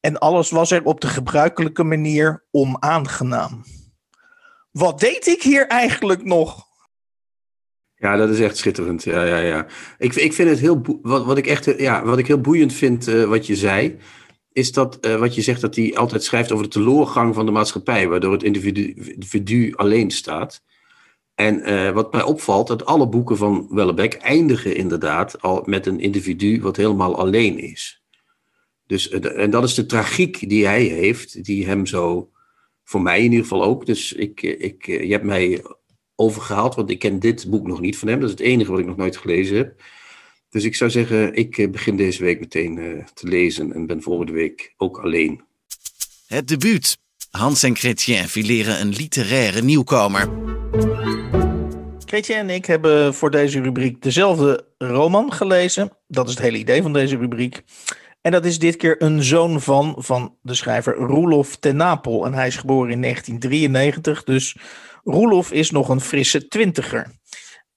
[0.00, 3.64] En alles was er op de gebruikelijke manier onaangenaam.
[4.70, 6.69] Wat deed ik hier eigenlijk nog?
[8.00, 9.02] Ja, dat is echt schitterend.
[9.02, 9.66] Ja, ja, ja.
[9.98, 11.00] Ik, ik vind het heel.
[11.02, 13.96] Wat, wat, ik echt, ja, wat ik heel boeiend vind, uh, wat je zei.
[14.52, 17.52] Is dat uh, wat je zegt dat hij altijd schrijft over de teleurgang van de
[17.52, 18.08] maatschappij.
[18.08, 20.62] Waardoor het individu, alleen staat.
[21.34, 26.60] En wat mij opvalt, dat alle boeken van Wellebeck eindigen inderdaad al met een individu
[26.60, 28.00] wat helemaal alleen is.
[28.90, 32.30] Dus, eh, en dat is de tragiek die hij heeft, die hem zo,
[32.84, 33.86] voor mij in ieder geval ook.
[33.86, 35.62] Dus ik, ik, je hebt mij
[36.20, 38.20] overgehaald, want ik ken dit boek nog niet van hem.
[38.20, 39.82] Dat is het enige wat ik nog nooit gelezen heb.
[40.50, 44.02] Dus ik zou zeggen, ik eh, begin deze week meteen uh, te lezen en ben
[44.02, 45.40] volgende week ook alleen.
[46.26, 46.98] Het debuut.
[47.30, 50.28] Hans en Chrétien fileren een literaire nieuwkomer.
[52.04, 55.92] Chrétien en ik hebben voor deze rubriek dezelfde roman gelezen.
[56.08, 57.62] Dat is het hele idee van deze rubriek.
[58.20, 62.26] En dat is dit keer een zoon van, van de schrijver Roelof ten Napel.
[62.26, 64.56] En hij is geboren in 1993, dus
[65.10, 67.18] Roelof is nog een frisse twintiger.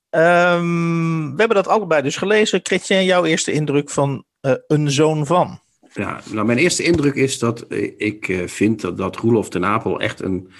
[0.09, 2.59] Um, we hebben dat allebei dus gelezen.
[2.63, 5.59] Chrétien, jouw eerste indruk van uh, een zoon van?
[5.93, 9.61] Ja, nou, mijn eerste indruk is dat eh, ik uh, vind dat, dat Roelof ten
[9.61, 10.51] Napel echt een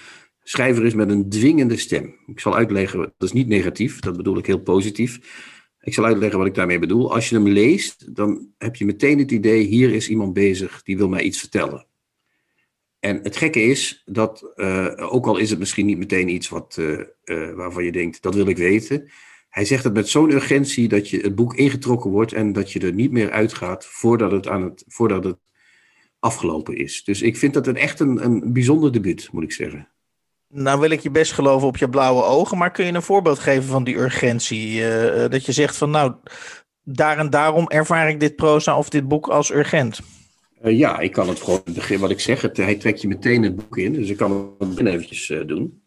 [0.43, 2.15] schrijver is met een dwingende stem.
[2.25, 5.19] Ik zal uitleggen, dat is niet negatief, dat bedoel ik heel positief.
[5.79, 7.13] Ik zal uitleggen wat ik daarmee bedoel.
[7.13, 10.97] Als je hem leest, dan heb je meteen het idee, hier is iemand bezig die
[10.97, 11.87] wil mij iets vertellen.
[13.03, 16.77] En het gekke is dat, uh, ook al is het misschien niet meteen iets wat,
[16.79, 19.11] uh, uh, waarvan je denkt, dat wil ik weten.
[19.49, 22.79] Hij zegt het met zo'n urgentie dat je het boek ingetrokken wordt en dat je
[22.79, 25.37] er niet meer uitgaat voordat het, aan het, voordat het
[26.19, 27.03] afgelopen is.
[27.03, 29.87] Dus ik vind dat een echt een, een bijzonder debuut, moet ik zeggen.
[30.47, 33.39] Nou wil ik je best geloven op je blauwe ogen, maar kun je een voorbeeld
[33.39, 34.81] geven van die urgentie?
[35.29, 36.13] Dat je zegt van nou,
[36.83, 39.99] daar en daarom ervaar ik dit proza of dit boek als urgent.
[40.63, 42.41] Uh, ja, ik kan het gewoon begin wat ik zeg.
[42.41, 45.81] Hij trekt je meteen het boek in, dus ik kan het binnen eventjes uh, doen.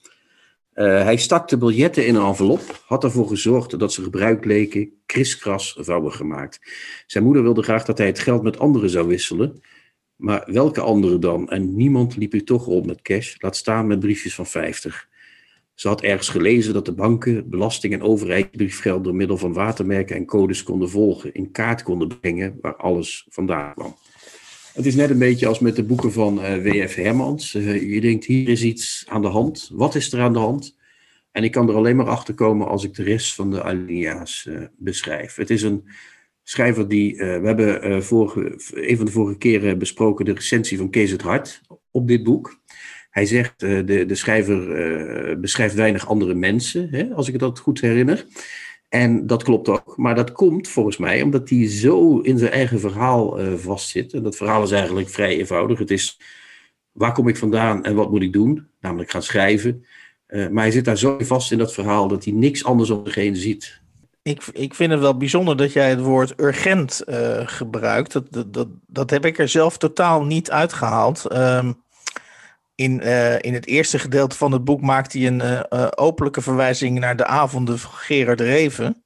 [0.75, 5.77] hij stak de biljetten in een envelop, had ervoor gezorgd dat ze gebruikt leken, kriskras
[5.81, 6.61] vouwen gemaakt.
[7.07, 9.61] Zijn moeder wilde graag dat hij het geld met anderen zou wisselen,
[10.17, 11.49] maar welke andere dan?
[11.49, 15.09] En niemand liep u toch rond met cash, laat staan met briefjes van 50.
[15.75, 20.27] Ze had ergens gelezen dat de banken belasting- en overheidsbriefgeld door middel van watermerken en
[20.27, 23.97] codes konden volgen, in kaart konden brengen waar alles vandaan kwam.
[24.77, 26.95] Het is net een beetje als met de boeken van uh, W.F.
[26.95, 27.55] Hermans.
[27.55, 29.71] Uh, je denkt, hier is iets aan de hand.
[29.73, 30.77] Wat is er aan de hand?
[31.33, 34.47] En ik kan er alleen maar achter komen als ik de rest van de alinea's
[34.49, 35.35] uh, beschrijf.
[35.35, 35.85] Het is een
[36.43, 41.11] schrijver die, we hebben vorige, een van de vorige keren besproken de recensie van Kees
[41.11, 41.61] het Hart
[41.91, 42.61] op dit boek.
[43.11, 47.81] Hij zegt, uh, de, de schrijver beschrijft weinig andere mensen, hè, als ik dat goed
[47.81, 48.27] herinner.
[48.89, 52.81] En dat klopt ook, maar dat komt volgens mij omdat hij zo in zijn eigen
[52.81, 54.13] verhaal vastzit.
[54.13, 55.79] En dat verhaal is eigenlijk vrij eenvoudig.
[55.79, 56.21] Het is,
[56.93, 58.69] waar kom ik vandaan en wat moet ik doen?
[58.81, 59.85] Namelijk gaan schrijven.
[60.27, 63.15] maar hij zit daar zo vast in dat verhaal dat hij niks anders om zich
[63.15, 63.81] heen ziet
[64.27, 68.13] ik, ik vind het wel bijzonder dat jij het woord urgent uh, gebruikt.
[68.13, 71.33] Dat, dat, dat, heb ik er zelf totaal niet uitgehaald.
[71.33, 71.83] Um,
[72.77, 76.99] in, uh, in het eerste gedeelte van het boek maakt hij een uh, openlijke verwijzing
[76.99, 79.05] naar de avonden van Gerard Reven.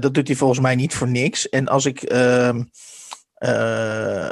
[0.00, 1.48] dat doet hij volgens mij niet voor niks.
[1.48, 2.62] En als ik, ehm,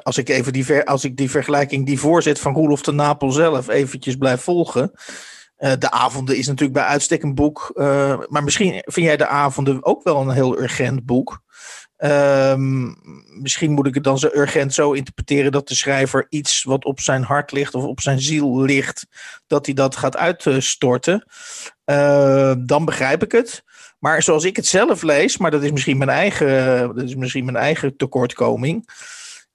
[0.02, 3.68] als ik even die, als ik die vergelijking, die voorzet van Roelof de Napel zelf
[3.68, 4.92] eventjes blijf volgen
[5.56, 7.70] de avonden is natuurlijk bij uitstek een boek.
[8.28, 11.44] Maar misschien vind jij de avonden ook wel een heel urgent boek.
[11.98, 12.96] Um,
[13.40, 17.00] misschien moet ik het dan zo urgent zo interpreteren dat de schrijver iets wat op
[17.00, 19.06] zijn hart ligt of op zijn ziel ligt,
[19.46, 21.26] dat hij dat gaat uitstorten.
[21.84, 23.64] Uh, dan begrijp ik het.
[23.98, 27.44] Maar zoals ik het zelf lees, maar dat is misschien mijn eigen, dat is misschien
[27.44, 28.84] mijn eigen tekortkoming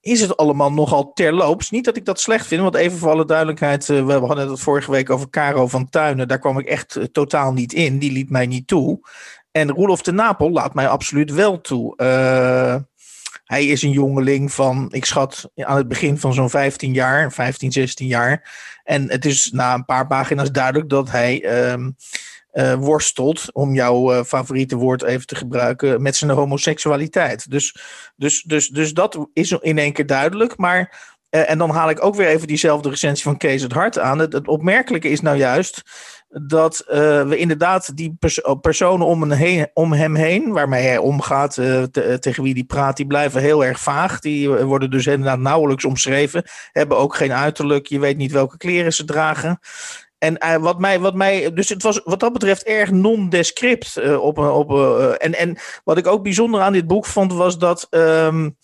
[0.02, 1.70] is het allemaal nogal terloops.
[1.70, 4.60] Niet dat ik dat slecht vind, want even voor alle duidelijkheid, uh, we hadden het
[4.60, 6.28] vorige week over Caro van Tuinen.
[6.28, 8.00] Daar kwam ik echt uh, totaal niet in.
[8.00, 9.00] Die liet mij niet toe.
[9.52, 11.94] En Roelof de Napel laat mij absoluut wel toe.
[11.98, 12.76] Uh,
[13.44, 17.72] hij is een jongeling van, ik schat aan het begin van zo'n 15 jaar, 15,
[17.72, 18.52] 16 jaar.
[18.84, 21.44] En het is na een paar pagina's duidelijk dat hij
[22.54, 27.50] uh, worstelt, om jouw uh, favoriete woord even te gebruiken, met zijn homoseksualiteit.
[27.50, 27.76] Dus,
[28.16, 30.58] dus, dus, dus dat is in één keer duidelijk.
[30.58, 34.20] Maar, en dan haal ik ook weer even diezelfde recensie van Kees het Hart aan.
[34.20, 35.82] Het opmerkelijke is nou juist
[36.32, 42.18] dat we inderdaad die pers personen om, een om, hem heen, waarmee hij omgaat, te,
[42.20, 44.20] tegen wie die praat, die blijven heel erg vaag.
[44.20, 48.94] Die worden dus inderdaad nauwelijks omschreven, hebben ook geen uiterlijk, je weet niet welke kleren
[48.94, 49.60] ze dragen.
[50.18, 54.18] En wat, mij, wat mij, dus het was wat dat betreft erg non-descript.
[54.18, 54.72] Op, op,
[55.18, 57.88] en, en wat ik ook bijzonder aan dit boek vond, was dat.
[57.90, 58.58] Um,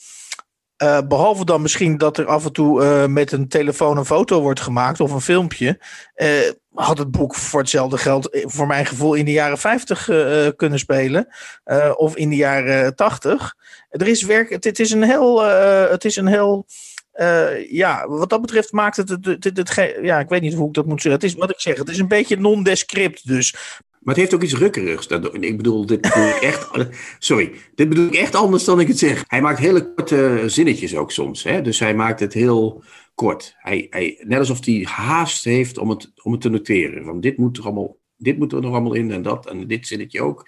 [1.08, 5.00] behalve dan misschien dat er af en toe met een telefoon een foto wordt gemaakt
[5.00, 5.80] of een filmpje.
[6.74, 10.10] had het boek voor hetzelfde geld, voor mijn gevoel, in de jaren 50
[10.56, 11.28] kunnen spelen.
[11.96, 13.56] of in de jaren 80.
[13.90, 15.44] Er is werk, het, is een heel.
[15.90, 16.66] het is een heel
[17.70, 20.74] ja, wat dat betreft maakt het, het, het, het, Ja, ik weet niet hoe ik
[20.74, 21.22] dat moet zeggen.
[21.22, 23.56] Het is wat ik zeg, het is een beetje non-descript dus.
[24.08, 25.08] Maar het heeft ook iets rukkerigs.
[25.40, 26.70] Ik bedoel, dit bedoel ik echt.
[27.20, 29.24] Sorry, dit bedoel ik echt anders dan ik het zeg.
[29.28, 31.44] Hij maakt hele korte zinnetjes ook soms.
[31.44, 31.62] Hè?
[31.62, 32.84] Dus hij maakt het heel
[33.16, 33.56] kort.
[33.58, 37.06] Hij, hij, net alsof hij haast heeft om het, om het te noteren.
[37.06, 39.88] Van dit moet er allemaal dit moet er nog allemaal in en dat en dit
[39.88, 40.48] zinnetje ook.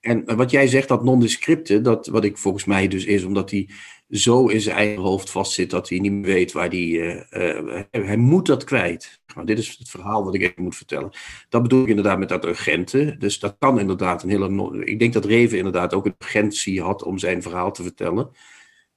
[0.00, 3.68] En wat jij zegt, dat nondescripte, dat wat ik volgens mij dus is, omdat hij
[4.08, 7.26] zo in zijn eigen hoofd vastzit dat hij niet meer weet waar hij.
[7.30, 9.22] Uh, hij moet dat kwijt.
[9.44, 11.10] Dit is het verhaal wat ik even moet vertellen.
[11.48, 13.16] Dat bedoel ik inderdaad met dat urgente.
[13.18, 14.84] Dus dat kan inderdaad een hele.
[14.84, 18.30] Ik denk dat Reven inderdaad ook een urgentie had om zijn verhaal te vertellen.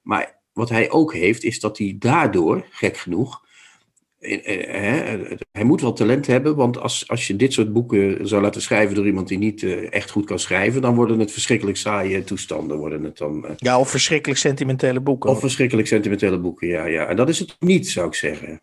[0.02, 3.46] Maar wat hij ook heeft, is dat hij daardoor, gek genoeg,
[5.52, 8.94] hij moet wel talent hebben, want als, als je dit soort boeken zou laten schrijven
[8.94, 12.76] door iemand die niet eh, echt goed kan schrijven, dan worden het verschrikkelijk saaie toestanden.
[12.78, 15.30] Worden het dan, uh, ja, of verschrikkelijk sentimentele boeken.
[15.30, 17.06] Of verschrikkelijk sentimentele boeken, ja, ja.
[17.06, 18.60] En dat is het niet, zou ik zeggen.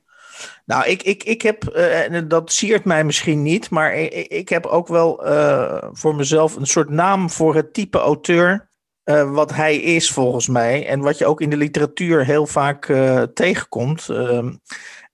[0.66, 1.88] Nou, ik, ik, ik heb,
[2.28, 5.24] dat siert mij misschien niet, maar ik, ik heb ook wel
[5.92, 8.70] voor mezelf een soort naam voor het type auteur
[9.26, 10.88] wat hij is, volgens mij.
[10.88, 12.94] En wat je ook in de literatuur heel vaak
[13.34, 14.10] tegenkomt.
[14.10, 14.52] Ehm,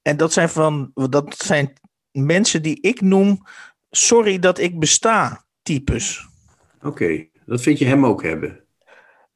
[0.01, 1.73] en dat zijn, van, dat zijn
[2.11, 3.45] mensen die ik noem
[3.89, 6.27] sorry dat ik besta types.
[6.81, 8.59] Oké, dat vind je hem ook hebben.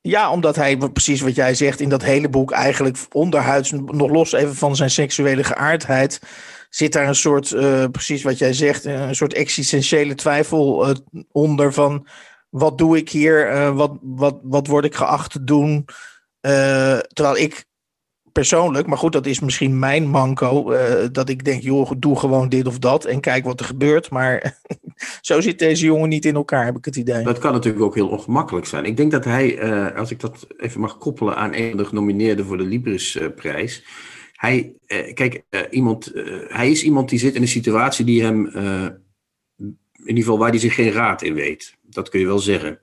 [0.01, 4.31] Ja, omdat hij, precies wat jij zegt, in dat hele boek eigenlijk onderhuids, nog los
[4.31, 6.21] even van zijn seksuele geaardheid,
[6.69, 10.95] zit daar een soort, uh, precies wat jij zegt, een soort existentiële twijfel uh,
[11.31, 12.07] onder van
[12.49, 15.85] wat doe ik hier, uh, wat, wat, wat word ik geacht te doen.
[17.13, 17.65] terwijl ik
[18.35, 20.71] persoonlijk, maar goed, dat is misschien mijn manco.
[20.71, 20.79] Uh,
[21.11, 24.09] dat ik denk, joh, doe gewoon dit of dat en kijk wat er gebeurt.
[24.09, 24.59] Maar
[25.21, 27.23] zo zit deze jongen niet in elkaar, heb ik het idee.
[27.23, 28.85] Dat kan natuurlijk ook heel ongemakkelijk zijn.
[28.85, 31.85] Ik denk dat hij, uh, als ik dat even mag koppelen aan een van de
[31.85, 33.85] genomineerden voor de Librisprijs.
[34.33, 34.73] Hij,
[35.13, 36.11] kijk, iemand,
[36.47, 40.59] hij is iemand die zit in een situatie die hem, in ieder geval waar hij
[40.59, 41.75] zich geen raad in weet.
[41.81, 42.79] Dat kun je wel zeggen.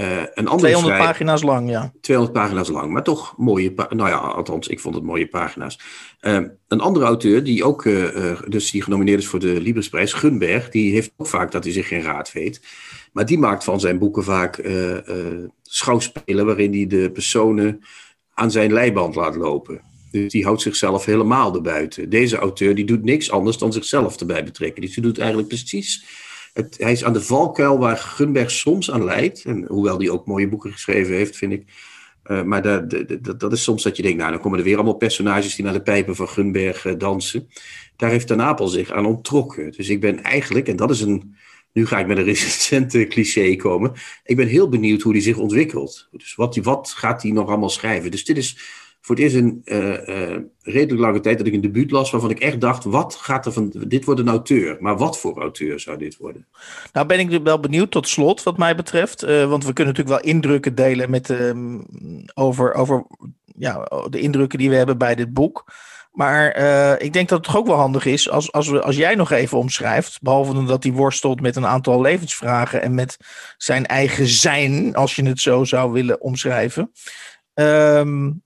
[0.00, 1.92] Uh, een andere 200 pagina's lang, ja.
[2.00, 5.80] 200 pagina's lang, maar toch mooie, nou ja, althans, ik vond het mooie pagina's.
[6.20, 10.68] Uh, een andere auteur, die ook, uh, dus die genomineerd is voor de Libresprijs, Gunberg,
[10.68, 12.60] die heeft ook vaak dat hij zich geen raad weet.
[13.12, 14.62] Maar die maakt van zijn boeken vaak
[15.62, 17.84] schouwspelen waarin hij de personen
[18.34, 19.80] aan zijn leiband laat lopen.
[20.10, 22.10] Dus die houdt zichzelf helemaal erbuiten.
[22.10, 24.82] Deze auteur die doet niks anders dan zichzelf erbij betrekken.
[24.82, 26.04] Dus die doet eigenlijk precies
[26.56, 29.44] het, hij is aan de valkuil waar Gunberg soms aan leidt.
[29.44, 31.64] En hoewel hij ook mooie boeken geschreven heeft, vind ik.
[32.26, 33.04] Uh, maar dat,
[33.40, 35.74] dat, is soms dat je denkt, nou dan komen er weer allemaal personages die naar
[35.74, 37.48] de pijpen van Gunberg uh, dansen.
[37.96, 39.72] Daar heeft Ten Apel zich aan onttrokken.
[39.72, 41.36] Dus ik ben eigenlijk, en dat is een,
[41.72, 43.92] nu ga ik met een recente cliché komen.
[44.24, 46.08] Ik ben heel benieuwd hoe die zich ontwikkelt.
[46.10, 48.10] Dus wat, wat gaat hij nog allemaal schrijven?
[48.10, 48.58] Dus dit is
[49.06, 52.30] voor het eerst een uh, uh, redelijk lange tijd dat ik een debuut las waarvan
[52.30, 54.76] ik echt dacht, wat gaat er van, dit wordt een auteur.
[54.80, 56.46] Maar wat voor auteur zou dit worden?
[56.92, 59.24] Nou ben ik wel benieuwd tot slot wat mij betreft.
[59.24, 61.78] Uh, want we kunnen natuurlijk wel indrukken delen met, ehm,
[62.34, 63.06] over, over
[63.44, 65.72] ja, de indrukken die we hebben bij dit boek.
[66.12, 66.56] Maar
[67.00, 69.30] ik denk dat het toch ook wel handig is als, als, we, als jij nog
[69.30, 70.22] even omschrijft.
[70.22, 73.16] Behalve dat hij worstelt met een aantal levensvragen en met
[73.56, 76.92] zijn eigen zijn, als je het zo zou willen omschrijven.
[77.54, 78.44] Um,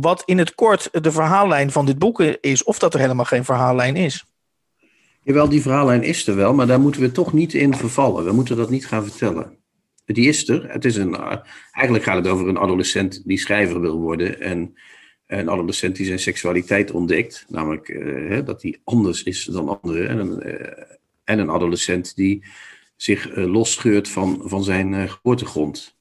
[0.00, 3.44] wat in het kort de verhaallijn van dit boek is, of dat er helemaal geen
[3.44, 4.24] verhaallijn is.
[5.22, 8.24] Jawel, die verhaallijn is er wel, maar daar moeten we toch niet in vervallen.
[8.24, 9.56] We moeten dat niet gaan vertellen.
[10.04, 10.70] Die is er.
[10.72, 11.16] Het is een,
[11.72, 14.40] eigenlijk gaat het over een adolescent die schrijver wil worden.
[14.40, 14.74] En
[15.26, 17.44] een adolescent die zijn seksualiteit ontdekt.
[17.48, 20.08] Namelijk uh, dat hij anders is dan anderen.
[20.08, 20.66] En een, uh,
[21.24, 22.44] en een adolescent die
[22.96, 25.97] zich losscheurt van, van zijn geboortegrond.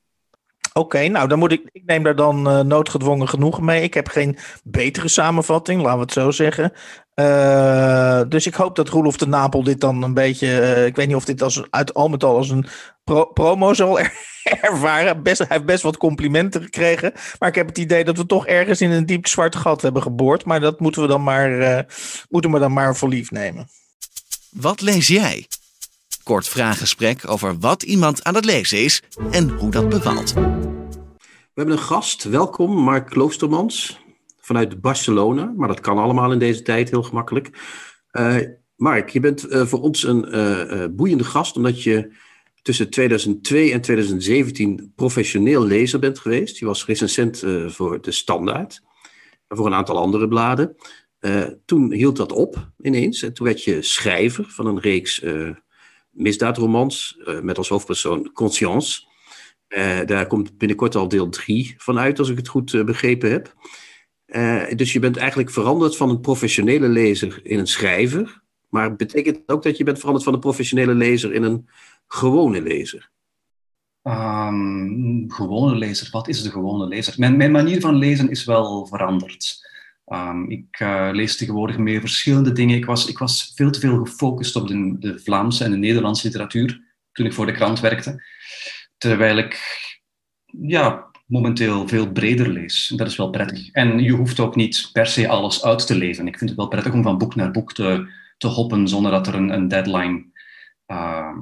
[0.78, 1.70] Oké, nou dan moet ik.
[1.72, 3.82] Ik neem daar dan uh, noodgedwongen genoegen mee.
[3.82, 6.74] Ik heb geen betere samenvatting, laten we het zo zeggen.
[7.16, 10.48] Uh, dus ik hoop dat Roelof de Napel dit dan een beetje.
[10.48, 12.66] Uh, ik weet niet of dit als, uit al met al als een
[13.04, 14.14] pro promo zal er
[14.62, 15.24] ervaren.
[15.24, 17.14] Best, hij heeft best wat complimenten gekregen.
[17.40, 20.02] Maar ik heb het idee dat we toch ergens in een diep zwart gat hebben
[20.02, 20.46] geboord.
[20.46, 21.86] Maar dat moeten we dan maar,
[22.30, 23.68] moeten we dan maar voor lief nemen.
[24.52, 25.48] Wat lees jij?
[26.28, 30.34] Kort vraaggesprek over wat iemand aan het lezen is en hoe dat bevalt.
[30.34, 32.24] We hebben een gast.
[32.24, 34.00] Welkom, Mark Kloostermans
[34.40, 35.54] vanuit Barcelona.
[35.56, 37.50] Maar dat kan allemaal in deze tijd heel gemakkelijk.
[38.12, 38.38] Uh,
[38.76, 42.16] Mark, je bent uh, voor ons een uh, boeiende gast omdat je
[42.62, 46.58] tussen 2002 en 2017 professioneel lezer bent geweest.
[46.58, 48.82] Je was recensent voor De Standaard
[49.48, 50.76] en voor een aantal andere bladen.
[51.66, 55.24] toen hield dat op ineens en toen werd je schrijver van een reeks
[56.18, 59.06] misdaadromans uh, met als hoofdpersoon Conscience.
[59.68, 63.32] Uh, daar komt binnenkort al deel 3 van uit, als ik het goed uh, begrepen
[63.32, 63.54] heb.
[64.78, 68.42] dus je bent eigenlijk veranderd van een professionele lezer in een schrijver.
[68.70, 71.70] Maar betekent ook dat je bent veranderd van een professionele lezer in een
[72.08, 73.10] gewone lezer?
[74.04, 77.14] Um, gewone lezer, wat is de gewone lezer?
[77.18, 79.67] Mijn, mijn manier van lezen is wel veranderd.
[80.08, 82.78] Ehm, ik uh, lees tegenwoordig meer verschillende dingen.
[82.78, 86.28] Ik was, ik was veel te veel gefocust op de, de Vlaamse en de Nederlandse
[86.28, 88.24] literatuur toen ik voor de krant werkte.
[88.98, 89.62] Terwijl ik
[90.46, 92.94] ja, momenteel veel breder lees.
[92.96, 93.72] Dat is wel prettig.
[93.72, 96.28] En je hoeft ook niet per se alles uit te lezen.
[96.28, 99.28] Ik vind het wel prettig om van boek naar boek te, te hoppen zonder dat
[99.28, 100.26] er een, een deadline
[100.88, 101.38] uh,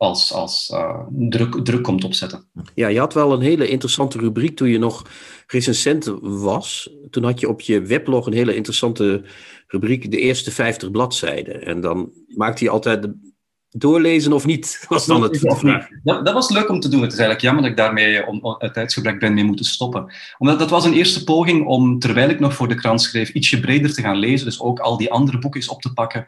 [0.00, 2.44] als, als uh, druk, druk komt opzetten.
[2.74, 5.02] Ja, je had wel een hele interessante rubriek toen je nog
[5.46, 6.90] recensent was.
[7.10, 9.22] Toen had je op je weblog een hele interessante
[9.66, 11.62] rubriek, de eerste 50 bladzijden.
[11.64, 13.08] En dan maakte je altijd
[13.68, 15.88] doorlezen of niet, was dan het vraag.
[16.02, 17.02] Dat, dat, was leuk om te doen.
[17.02, 20.12] Het is eigenlijk jammer dat ik daarmee om, het tijdsgebrek ben mee moeten stoppen.
[20.38, 23.60] Omdat dat was een eerste poging om, terwijl ik nog voor de krant schreef, ietsje
[23.60, 24.46] breder te gaan lezen.
[24.46, 26.26] Dus ook al die andere boeken op te pakken.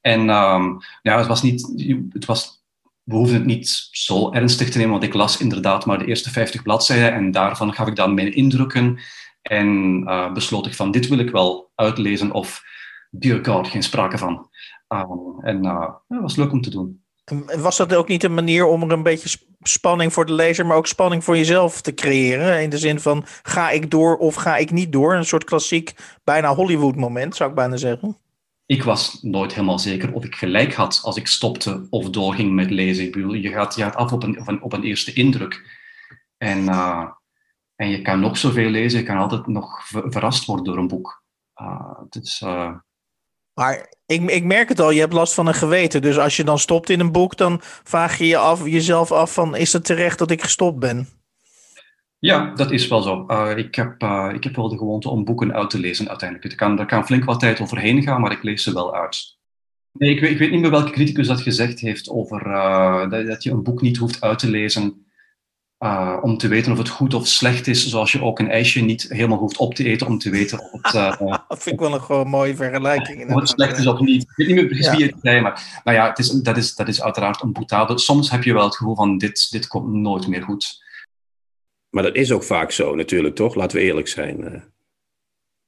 [0.00, 1.72] En um, ja, het was niet...
[2.12, 2.59] Het was
[3.02, 6.30] we hoeven het niet zo ernstig te nemen, want ik las inderdaad maar de eerste
[6.30, 8.98] 50 bladzijden en daarvan gaf ik dan mijn indrukken
[9.42, 12.62] en uh, besloot ik van dit wil ik wel uitlezen of
[13.10, 14.48] dear god, geen sprake van.
[14.88, 15.04] Uh,
[15.40, 17.02] en uh, dat was leuk om te doen.
[17.56, 20.76] Was dat ook niet een manier om er een beetje spanning voor de lezer, maar
[20.76, 22.62] ook spanning voor jezelf te creëren?
[22.62, 25.14] In de zin van ga ik door of ga ik niet door?
[25.14, 25.92] Een soort klassiek,
[26.24, 28.18] bijna Hollywood moment, zou ik bijna zeggen
[28.70, 32.70] ik was nooit helemaal zeker of ik gelijk had als ik stopte of doorging met
[32.70, 33.40] lezen.
[33.40, 35.78] Je gaat, je gaat af op een, op een, eerste indruk.
[36.36, 37.08] En, uh,
[37.74, 41.22] en je kan nog zoveel lezen, je kan altijd nog verrast worden door een boek.
[41.62, 42.40] Uh, dus.
[43.54, 46.02] Maar ik, ik merk het al, je hebt last van een geweten.
[46.02, 49.34] Dus als je dan stopt in een boek, dan vraag je je af, jezelf af
[49.34, 51.19] van, is het terecht dat ik gestopt ben?
[52.20, 53.24] Ja, dat is wel zo.
[53.28, 56.50] Uh, ik, heb, uh, ik heb wel de gewoonte om boeken uit te lezen uiteindelijk.
[56.50, 59.38] Er kan, er kan flink wat tijd overheen gaan, maar ik lees ze wel uit.
[59.92, 63.26] Nee, ik weet, ik weet niet meer welke criticus dat gezegd heeft over uh, dat,
[63.26, 65.04] dat, je een boek niet hoeft uit te lezen
[66.22, 69.06] om te weten of het goed of slecht is, zoals je ook een ijsje niet
[69.08, 70.92] helemaal hoeft op te eten om te weten of het...
[71.48, 73.34] dat vind ik wel een gewoon mooie vergelijking.
[73.34, 74.22] Of het slecht is of niet.
[74.22, 76.74] Ik weet niet meer precies wie het zei, maar, maar ja, het is, dat, is,
[76.74, 77.98] dat is uiteraard een boetade.
[77.98, 80.88] Soms heb je wel het gevoel van dit, dit komt nooit meer goed.
[81.90, 83.54] Maar dat is ook vaak zo natuurlijk, toch?
[83.54, 84.44] Laten we eerlijk zijn.
[84.44, 84.60] Eh.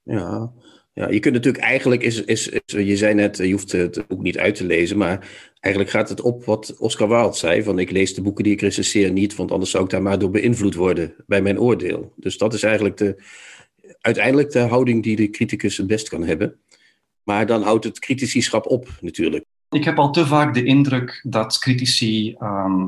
[0.03, 0.53] ja.
[0.93, 4.23] ja, je kunt natuurlijk eigenlijk, is, is, is, je zei net, je hoeft het ook
[4.23, 5.29] niet uit te lezen, maar
[5.61, 8.61] eigenlijk gaat het op wat Oscar Wilde zei, van ik lees de boeken die ik
[8.61, 12.13] recenseer niet, want anders zou ik daar maar door beïnvloed worden bij mijn oordeel.
[12.17, 13.23] Dus dat is eigenlijk de,
[14.01, 16.61] uiteindelijk de houding die de criticus het best kan hebben.
[17.23, 19.45] Maar dan houdt het critici-schap op natuurlijk.
[19.71, 22.87] Ik heb al te vaak de indruk dat critici ehm,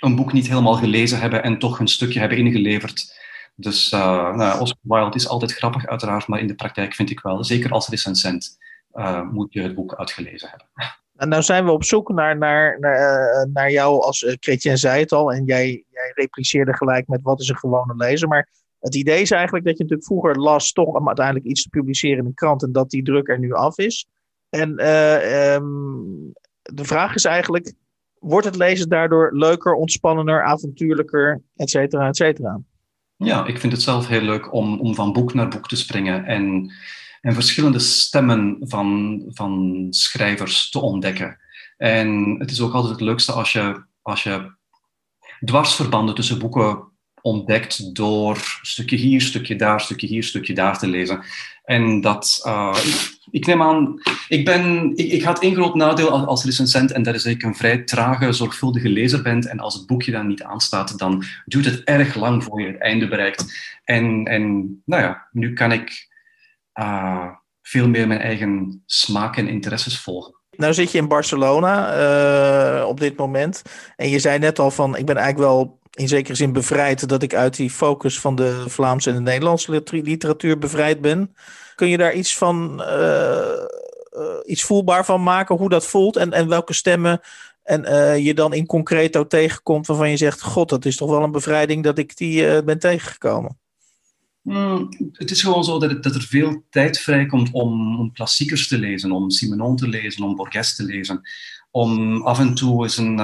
[0.00, 3.18] een boek niet helemaal gelezen hebben en toch een stukje hebben ingeleverd.
[3.54, 7.20] Dus uh, nou, Oscar Wilde is altijd grappig, uiteraard, maar in de praktijk vind ik
[7.20, 8.58] wel, zeker als recensent,
[8.94, 10.66] uh, moet je het boek uitgelezen hebben.
[11.16, 15.00] En nou zijn we op zoek naar, naar, naar, uh, naar jou als Chrétien zei
[15.00, 18.28] het al, en jij, jij repliceerde gelijk met wat is een gewone lezer.
[18.28, 21.68] Maar het idee is eigenlijk dat je natuurlijk vroeger las toch om uiteindelijk iets te
[21.68, 24.06] publiceren in een krant en dat die druk er nu af is.
[24.48, 26.32] En um,
[26.62, 27.74] de vraag is eigenlijk,
[28.20, 32.60] wordt het lezen daardoor leuker, ontspannender, avontuurlijker, et cetera, et cetera?
[33.16, 36.24] Ja, ik vind het zelf heel leuk om, om van boek naar boek te springen
[36.24, 36.72] en,
[37.20, 41.38] en verschillende stemmen van, van schrijvers te ontdekken.
[41.76, 44.52] En het is ook altijd het leukste als je, als je
[45.44, 46.89] dwarsverbanden tussen boeken
[47.22, 51.22] ontdekt door stukje hier, stukje daar, stukje hier, stukje daar te lezen.
[51.64, 52.76] En dat, uh,
[53.30, 57.14] ik neem aan, ik, ben, ik, ik had één groot nadeel als recensent en dat
[57.14, 59.40] is dat ik een vrij trage, zorgvuldige lezer ben.
[59.40, 62.80] En als het boekje dan niet aanstaat, dan duurt het erg lang voor je het
[62.80, 63.44] einde bereikt.
[63.84, 64.42] En, en
[64.84, 66.08] nou ja, nu kan ik
[66.80, 67.26] uh,
[67.62, 70.38] veel meer mijn eigen smaak en interesses volgen.
[70.56, 71.98] Nou zit je in Barcelona
[72.80, 73.62] uh, op dit moment.
[73.96, 77.22] En je zei net al van, ik ben eigenlijk wel in zekere zin bevrijd dat
[77.22, 81.34] ik uit die focus van de Vlaamse en de Nederlandse literatuur bevrijd ben.
[81.74, 82.86] Kun je daar iets van uh,
[84.12, 87.20] uh, iets voelbaar van maken, hoe dat voelt en, en welke stemmen
[87.62, 91.22] en uh, je dan in concreto tegenkomt waarvan je zegt: God, dat is toch wel
[91.22, 93.58] een bevrijding dat ik die ben tegengekomen?
[94.42, 98.78] Mm, het is gewoon zo dat, dat, er veel tijd vrijkomt om, om klassiekers te
[98.78, 101.20] lezen, om Simenon te lezen, om Borges te lezen,
[101.70, 103.18] om af en toe eens een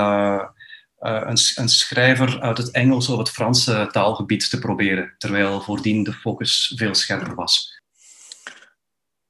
[1.07, 6.13] een, een, schrijver uit het Engels of het Franse taalgebied te proberen, terwijl voordien de
[6.13, 7.81] focus veel scherper was.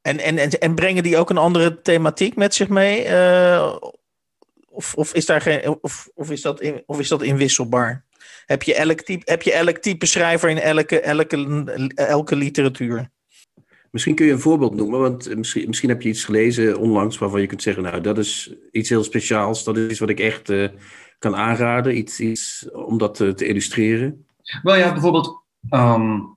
[0.03, 3.09] En, en, en, en brengen die ook een andere thematiek met zich mee?
[3.09, 3.77] Uh,
[4.69, 8.05] of, of, is daar geen, of, of, is dat in, of is dat inwisselbaar?
[8.46, 13.11] Heb je elk type, heb je elk type schrijver in elke, elke, elke literatuur?
[13.90, 17.40] Misschien kun je een voorbeeld noemen, want misschien, misschien heb je iets gelezen onlangs waarvan
[17.40, 19.65] je kunt zeggen, nou, dat is iets heel speciaals.
[19.65, 20.69] Dat is iets wat ik echt uh,
[21.19, 24.27] kan aanraden, iets, iets om dat te, te illustreren?
[24.62, 26.37] Wel ja, bijvoorbeeld, um,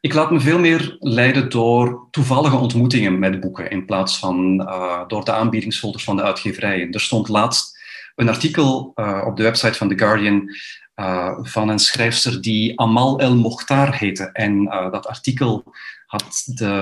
[0.00, 5.02] Ik laat me veel meer leiden door toevallige ontmoetingen met boeken in plaats van uh,
[5.06, 6.92] door de aanbiedingsfolders van de uitgeverijen.
[6.92, 7.78] Er stond laatst
[8.14, 10.48] een artikel uh, op de website van The Guardian
[11.42, 14.24] van een schrijfster die Amal El Mokhtar heette.
[14.32, 15.64] En dat artikel
[16.06, 16.74] had de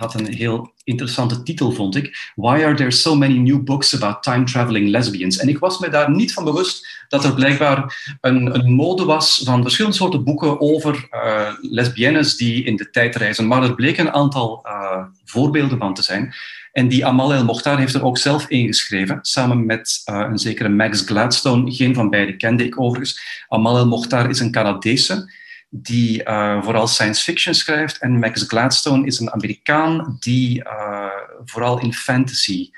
[0.00, 2.32] had een heel interessante titel, vond ik.
[2.34, 5.36] Why are there so many new books about time-traveling lesbians?
[5.36, 9.40] En ik was me daar niet van bewust dat er blijkbaar een, een mode was
[9.44, 13.46] van verschillende soorten boeken over uh, lesbiennes die in de tijd reizen.
[13.46, 16.34] Maar er bleken een aantal uh, voorbeelden van te zijn.
[16.72, 20.68] En die Amal El Mokhtar heeft er ook zelf ingeschreven, samen met uh, een zekere
[20.68, 21.72] Max Gladstone.
[21.72, 23.44] Geen van beiden kende ik overigens.
[23.48, 25.38] Amal El Mokhtar is een Canadese
[25.70, 27.98] die uh, vooral science fiction schrijft.
[27.98, 31.06] En Max Gladstone is een Amerikaan die uh,
[31.44, 32.70] vooral in fantasy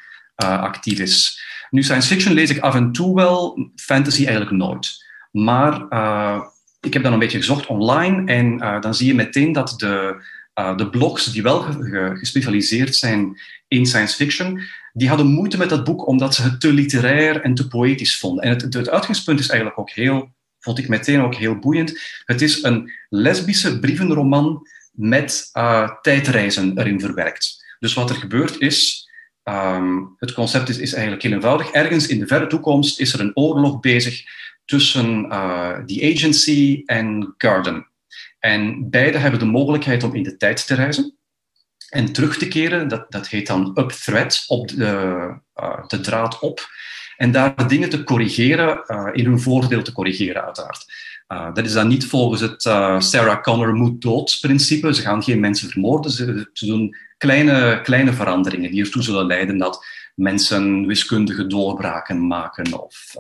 [0.43, 1.41] uh, actief is.
[1.71, 5.05] Nu, science fiction lees ik af en toe wel, fantasy eigenlijk nooit.
[5.31, 5.75] Maar
[6.81, 10.25] ik heb dan een beetje gezocht online en dan zie je meteen dat de,
[10.77, 11.61] de blogs die wel
[12.15, 14.61] gespecialiseerd zijn in science fiction,
[14.93, 18.45] die hadden moeite met dat boek omdat ze het te literair en te poëtisch vonden.
[18.45, 22.01] En het, het uitgangspunt is eigenlijk ook heel vond ik meteen ook heel boeiend.
[22.25, 27.65] Het is een lesbische brievenroman met uh, tijdreizen erin verwerkt.
[27.79, 29.09] Dus wat er gebeurt is,
[29.45, 31.71] um, het concept is, is, eigenlijk heel eenvoudig.
[31.71, 34.23] Ergens in de verre toekomst is er een oorlog bezig
[34.65, 37.87] tussen uh, The Agency en Garden.
[38.39, 41.17] En beide hebben de mogelijkheid om in de tijd te reizen
[41.89, 42.89] en terug te keren.
[42.89, 46.69] Dat, dat heet dan up thread, op de, uh, de draad op
[47.23, 50.85] en daar dingen te corrigeren, uh, in hun voordeel te corrigeren, uiteraard.
[51.29, 54.95] Uh, dat is dan niet volgens het uh, Sarah Connor moet dood principe.
[54.95, 56.11] Ze gaan geen mensen vermoorden.
[56.11, 62.81] Ze, ze, doen kleine, kleine veranderingen die ertoe zullen leiden dat mensen wiskundige doorbraken maken
[62.83, 63.15] of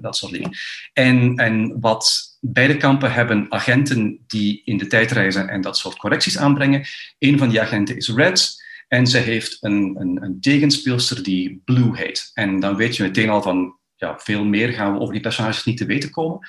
[0.00, 0.50] dat soort dingen.
[0.92, 5.96] En, en wat beide kampen hebben agenten die in de tijd reizen en dat soort
[5.96, 6.86] correcties aanbrengen.
[7.18, 8.66] Een van die agenten is Red.
[8.88, 12.30] En ze heeft een, een, een tegenspeelster die Blue heet.
[12.34, 15.64] En dan weet je meteen al van, ja, veel meer gaan we over die personages
[15.64, 16.46] niet te weten komen.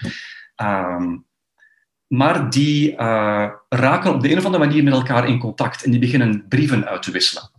[0.62, 1.28] Um,
[2.08, 5.92] maar die uh, raken op de een of andere manier met elkaar in contact en
[5.92, 7.52] die beginnen brieven uit te wisselen.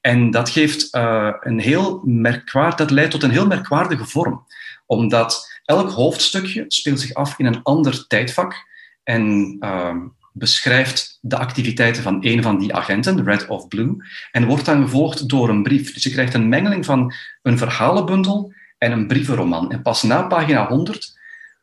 [0.00, 4.46] En dat geeft uh, een heel merkwaardig, dat leidt tot een heel merkwaardige vorm,
[4.86, 8.54] omdat elk hoofdstukje speelt zich af in een ander tijdvak.
[9.02, 9.96] En uh,
[10.38, 13.96] beschrijft de activiteiten van een van die agenten, Red of Blue,
[14.30, 15.94] en wordt dan gevolgd door een brief.
[15.94, 17.12] Dus je krijgt een mengeling van
[17.42, 19.72] een verhalenbundel en een brievenroman.
[19.72, 21.18] En pas na pagina 100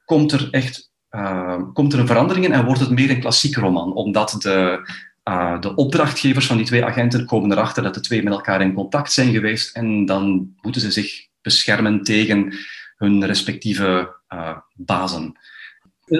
[0.05, 3.59] komt er echt uh, komt er een verandering in en wordt het meer een klassieke
[3.59, 4.89] roman, omdat de,
[5.29, 8.73] uh, de opdrachtgevers van die twee agenten komen erachter dat de twee met elkaar in
[8.73, 12.53] contact zijn geweest en dan moeten ze zich beschermen tegen
[12.97, 15.37] hun respectieve uh, bazen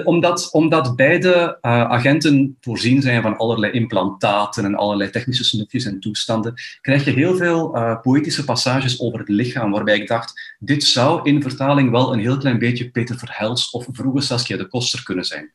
[0.04, 6.00] omdat, omdat beide uh, agenten voorzien zijn van allerlei implantaten en allerlei technische snoepjes en
[6.00, 10.84] toestanden, krijg je heel veel uh, poëtische passages over het lichaam, waarbij ik dacht, dit
[10.84, 15.02] zou in vertaling wel een heel klein beetje Peter Verhelst of vroege Saskia de Koster
[15.02, 15.52] kunnen zijn.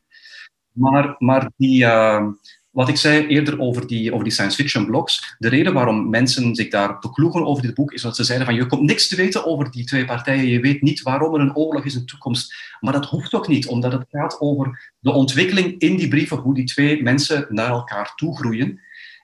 [0.72, 2.26] Maar, maar die, uh,
[2.70, 6.54] wat ik zei eerder over die, over die science fiction blogs, de reden waarom mensen
[6.54, 9.16] zich daar bekloegen over dit boek, is dat ze zeiden van je komt niks te
[9.16, 12.06] weten over die twee partijen, je weet niet waarom er een oorlog is in de
[12.06, 12.54] toekomst.
[12.80, 16.54] Maar dat hoeft ook niet, omdat het gaat over de ontwikkeling in die brieven, hoe
[16.54, 18.80] die twee mensen naar elkaar toe groeien.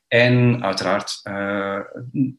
[0.08, 1.74] En uiteraard, uh,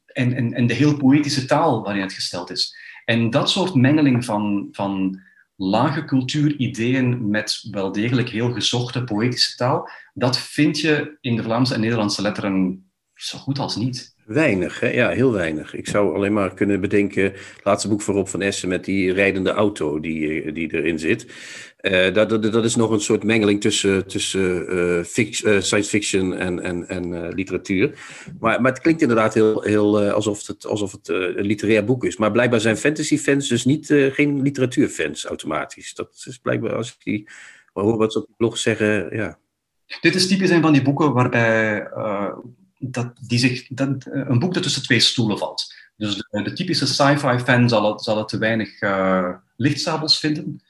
[0.06, 2.76] en, en, en de heel poëtische taal waarin het gesteld is.
[3.06, 5.22] En dat soort mengeling van, van
[5.60, 11.74] lage cultuurideeën met wel degelijk heel gezochte poëtische taal, dat vind je in de Vlaamse
[11.74, 14.16] en Nederlandse letteren zo goed als niet.
[14.28, 14.88] Weinig, hè?
[14.88, 15.74] ja, heel weinig.
[15.74, 19.14] Ik zou alleen maar kunnen bedenken, het laatste boek van Rob van Essen met die
[19.14, 21.26] rijdende auto die, eh, die erin zit.
[21.82, 26.60] Uh, dat, dat, dat, is nog een soort mengeling tussen, tussen uh, science fiction en,
[26.60, 28.00] en, en literatuur.
[28.40, 32.18] Maar, maar het klinkt inderdaad heel, heel alsof het, alsof het een literair boek is.
[32.18, 35.94] Maar blijkbaar zijn fantasy-fans dus niet, geen literatuurfans automatisch.
[35.94, 37.30] Dat is blijkbaar, als ik die
[37.74, 39.40] hoor wat ze op blog zeggen, ja.
[40.02, 41.88] Dit is typisch een van die boeken waarbij
[42.80, 45.74] dat, die zich, dat, een boek dat tussen twee stoelen valt.
[45.96, 49.34] Dus de, typische sci-fi fan zal het, zal het te weinig uh,
[50.06, 50.62] vinden.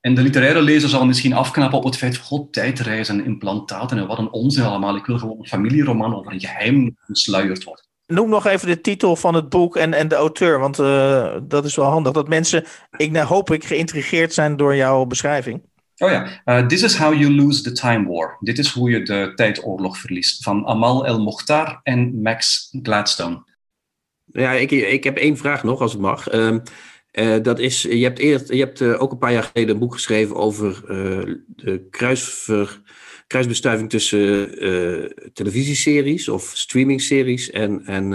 [0.00, 4.18] En de literaire lezer zal misschien afknappen op het feit god, tijdreizen, implantaten en wat
[4.18, 4.96] een onzin allemaal.
[4.96, 7.88] Ik wil gewoon een familieroman over een geheim gesluierd wordt.
[8.06, 11.64] Noem nog even de titel van het boek en, en de auteur, want uh, dat
[11.64, 12.12] is wel handig.
[12.12, 12.64] Dat mensen,
[12.96, 15.62] ik hoop ik, geïntrigeerd zijn door jouw beschrijving.
[15.98, 18.36] Oh ja, uh, This is how you lose the time war.
[18.40, 20.42] Dit is hoe je de tijdoorlog verliest.
[20.42, 23.42] Van Amal El Mokhtar en Max Gladstone.
[24.24, 26.32] Ja, ik, ik heb één vraag nog, als het mag.
[26.32, 26.56] Uh,
[27.12, 29.80] Uh, dat is, je hebt, eerst, je hebt uh, ook een paar jaar geleden een
[29.80, 30.82] boek geschreven over
[31.46, 32.80] de kruisver,
[33.26, 34.50] kruisbestuiving tussen
[35.32, 38.12] televisieseries of streamingseries en, en,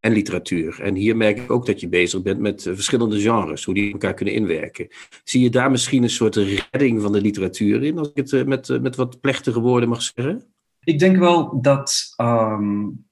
[0.00, 0.80] en literatuur.
[0.80, 4.14] En hier merk ik ook dat je bezig bent met verschillende genres, hoe die elkaar
[4.14, 4.88] kunnen inwerken.
[5.24, 8.80] Zie je daar misschien een soort redding van de literatuur in, als ik het met,
[8.82, 10.44] met wat plechtige woorden mag zeggen?
[10.84, 13.04] Ik denk wel dat um,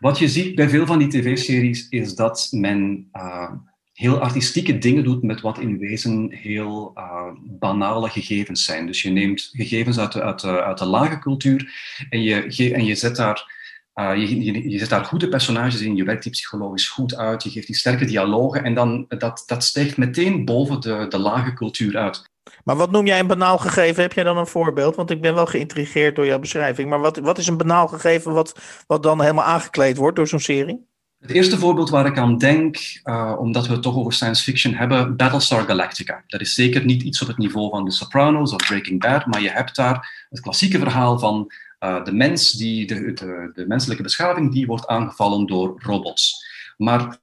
[0.00, 3.50] wat je ziet bij veel van die tv-series is dat men uh,
[3.92, 8.86] heel artistieke dingen doet met wat in wezen heel uh, banale gegevens zijn.
[8.86, 11.72] Dus je neemt gegevens uit de, uit de, uit de lage cultuur
[12.10, 13.57] en je, en je zet daar
[13.98, 17.42] uh, je, je, je, zet daar goede personages in, je werkt die psychologisch goed uit,
[17.42, 21.52] je geeft die sterke dialogen en dan, dat, dat stijgt meteen boven de, de lage
[21.52, 22.30] cultuur uit.
[22.64, 24.02] Maar wat noem jij een banaal gegeven?
[24.02, 24.96] Heb jij dan een voorbeeld?
[24.96, 26.88] Want ik ben wel geïntrigeerd door jouw beschrijving.
[26.88, 30.40] Maar wat, wat is een banaal gegeven wat, wat dan helemaal aangekleed wordt door zo'n
[30.40, 30.86] serie?
[31.18, 34.74] Het eerste voorbeeld waar ik aan denk, uh, omdat we het toch over science fiction
[34.74, 36.22] hebben, Battlestar Galactica.
[36.26, 39.42] Dat is zeker niet iets op het niveau van The Sopranos of Breaking Bad, maar
[39.42, 41.52] je hebt daar het klassieke verhaal van
[41.84, 46.46] uh, de mens, die, de, de, de menselijke beschaving, die wordt aangevallen door robots.
[46.76, 47.18] Maar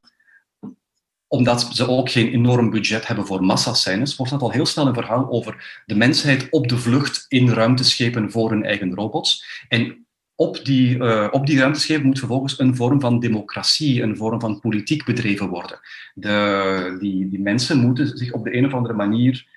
[1.28, 4.94] omdat ze ook geen enorm budget hebben voor massascènes, wordt dat al heel snel een
[4.94, 9.64] verhaal over de mensheid op de vlucht in ruimteschepen voor hun eigen robots.
[9.68, 14.40] En op die, uh, op die ruimteschepen moet vervolgens een vorm van democratie, een vorm
[14.40, 15.80] van politiek bedreven worden.
[16.14, 19.48] De, die, die mensen moeten zich op de een of andere manier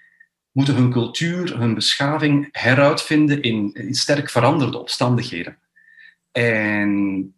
[0.59, 5.59] moeten hun cultuur, hun beschaving heruitvinden in, sterk veranderde omstandigheden.
[6.33, 7.35] En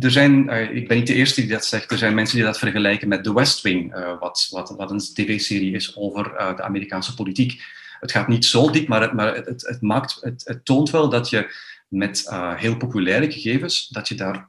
[0.00, 2.44] er zijn, uh, ik ben niet de eerste die dat zegt, er zijn mensen die
[2.44, 6.56] dat vergelijken met The West Wing, uh, wat, wat, wat een tv-serie is over uh,
[6.56, 7.62] de Amerikaanse politiek.
[8.00, 11.30] Het gaat niet zo diep, maar het, maar het, maakt, het, het, toont wel dat
[11.30, 11.54] je
[11.88, 14.48] met heel populaire gegevens, dat je daar...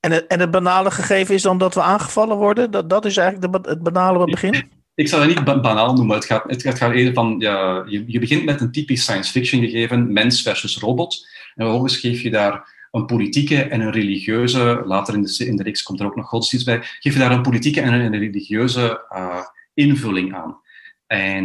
[0.00, 2.70] En het, en het banale gegeven is dan dat we aangevallen worden?
[2.70, 4.79] Dat, dat is eigenlijk de, het banale begin?
[4.94, 6.16] Ik zou het niet banaal noemen.
[6.16, 9.60] Het gaat, het gaat eerder van, ja, je, je begint met een typisch science fiction
[9.60, 11.28] gegeven, mens versus robot.
[11.54, 15.62] En vervolgens geef je daar een politieke en een religieuze, later in de, in de
[15.62, 19.06] reeks komt er ook nog godsdienst bij, geef je daar een politieke en een religieuze
[19.12, 20.60] uh, invulling aan.
[21.06, 21.44] En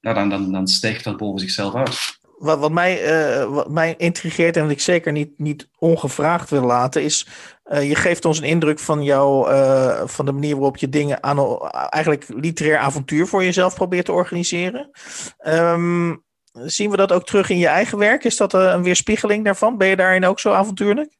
[0.00, 2.19] nou, dan, dan, dan stijgt dat boven zichzelf uit.
[2.40, 3.02] Wat, wat, mij,
[3.38, 7.26] uh, wat mij intrigeert en wat ik zeker niet, niet ongevraagd wil laten, is
[7.66, 11.22] uh, je geeft ons een indruk van jou, uh, van de manier waarop je dingen
[11.22, 14.90] aan eigenlijk literair avontuur voor jezelf probeert te organiseren.
[15.46, 18.24] Um, Zien we dat ook terug in je eigen werk?
[18.24, 19.78] Is dat een weerspiegeling daarvan?
[19.78, 21.18] Ben je daarin ook zo avontuurlijk?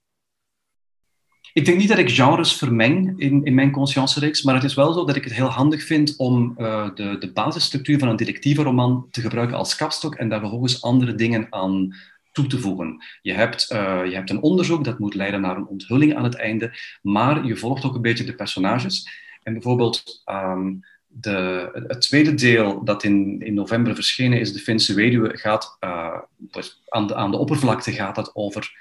[1.53, 4.93] Ik denk niet dat ik genres vermeng in, in mijn conscience-reeks, maar het is wel
[4.93, 8.63] zo dat ik het heel handig vind om uh, de, de basisstructuur van een detectieve
[8.63, 11.95] roman te gebruiken als kapstok en daar vervolgens andere dingen aan
[12.33, 13.05] toe te voegen.
[13.23, 16.37] Je hebt, uh, je hebt een onderzoek dat moet leiden naar een onthulling aan het
[16.37, 16.73] einde,
[17.03, 19.09] maar je volgt ook een beetje de personages.
[19.43, 24.95] En bijvoorbeeld um, de, het tweede deel dat in, in november verschenen is, De Finse
[24.95, 26.19] Weduwe, gaat uh,
[26.89, 28.77] aan, de, aan de oppervlakte gaat dat over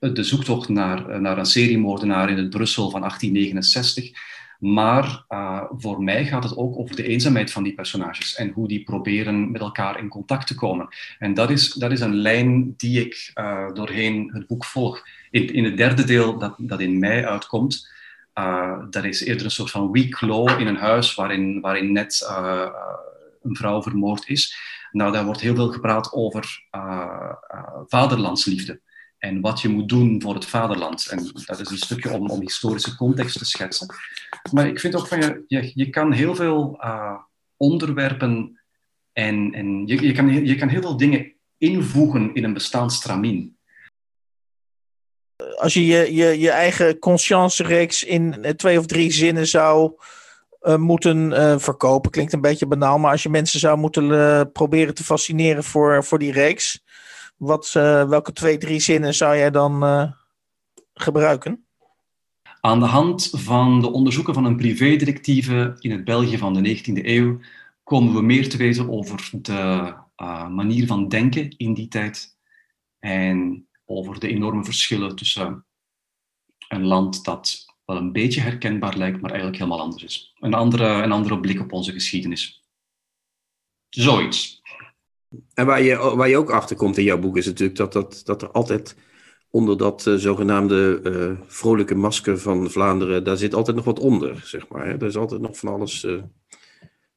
[0.00, 4.10] de zoektocht naar, naar een seriemoordenaar in het Brussel van 1869.
[4.58, 8.68] Maar uh, voor mij gaat het ook over de eenzaamheid van die personages en hoe
[8.68, 10.88] die proberen met elkaar in contact te komen.
[11.18, 13.32] En dat is, dat is een lijn die ik
[13.74, 15.02] doorheen het boek volg.
[15.30, 17.88] In, in het derde deel, dat, dat in mei uitkomt,
[18.34, 22.28] uh, dat is eerder een soort van weak law in een huis waarin, waarin net
[23.42, 24.56] een vrouw vermoord is.
[24.92, 26.62] Nou, daar wordt heel veel gepraat over
[27.86, 28.80] vaderlandsliefde
[29.20, 31.06] en wat je moet doen voor het vaderland.
[31.06, 33.94] En dat is een stukje om, om historische context te schetsen.
[34.52, 36.80] Maar ik vind ook van je, je, je kan heel veel
[37.56, 38.60] onderwerpen
[39.12, 43.58] en, je, je, kan, je kan heel veel dingen invoegen in een bestaansstramien
[45.56, 49.92] als je je, je, eigen conscience-reeks in eh, twee of drie zinnen zou
[50.62, 54.94] uh, moeten uh, verkopen, klinkt een beetje banaal, maar als je mensen zou moeten proberen
[54.94, 56.82] te fascineren voor, voor die reeks,
[57.40, 60.14] wat, welke twee, drie zinnen zou jij dan
[60.94, 61.64] gebruiken?
[62.60, 67.04] Aan de hand van de onderzoeken van een privédirectieve in het België van de 19e
[67.04, 67.38] eeuw
[67.82, 69.94] komen we meer te weten over de
[70.50, 72.36] manier van denken in die tijd.
[72.98, 75.64] En over de enorme verschillen tussen
[76.68, 80.34] een land dat wel een beetje herkenbaar lijkt, maar eigenlijk helemaal anders is.
[80.38, 82.64] Een andere, een andere blik op onze geschiedenis.
[83.88, 84.59] Zoiets.
[85.54, 88.20] En waar je, waar je ook achter komt in jouw boek is natuurlijk dat, dat,
[88.24, 88.96] dat er altijd
[89.50, 94.42] onder dat uh, zogenaamde uh, vrolijke masker van Vlaanderen, daar zit altijd nog wat onder,
[94.44, 94.86] zeg maar.
[94.86, 94.92] Hè?
[94.92, 96.22] Er is altijd nog van alles uh,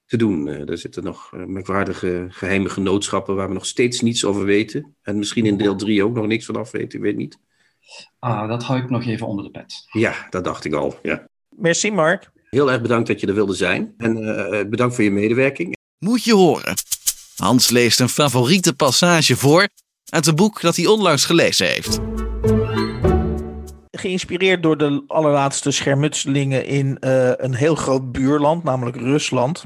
[0.06, 0.48] te doen.
[0.48, 4.96] er zitten nog merkwaardige geheime genootschappen waar we nog steeds niets over weten.
[5.02, 7.40] En misschien in deel 3 ook nog niks vanaf weten, ik weet niet.
[8.20, 9.74] Ah, dat hou ik nog even onder de pet.
[9.92, 11.28] Ja, dat dacht ik al, ja.
[11.50, 12.32] Merci Mark.
[12.50, 13.94] Heel erg bedankt dat je er wilde zijn.
[13.98, 15.76] En uh, bedankt voor je medewerking.
[15.98, 16.74] Moet je horen.
[17.36, 19.68] Hans leest een favoriete passage voor
[20.10, 22.00] uit een boek dat hij onlangs gelezen heeft.
[23.92, 29.64] Geïnspireerd door de allerlaatste schermutselingen in uh, een heel groot buurland, namelijk Rusland.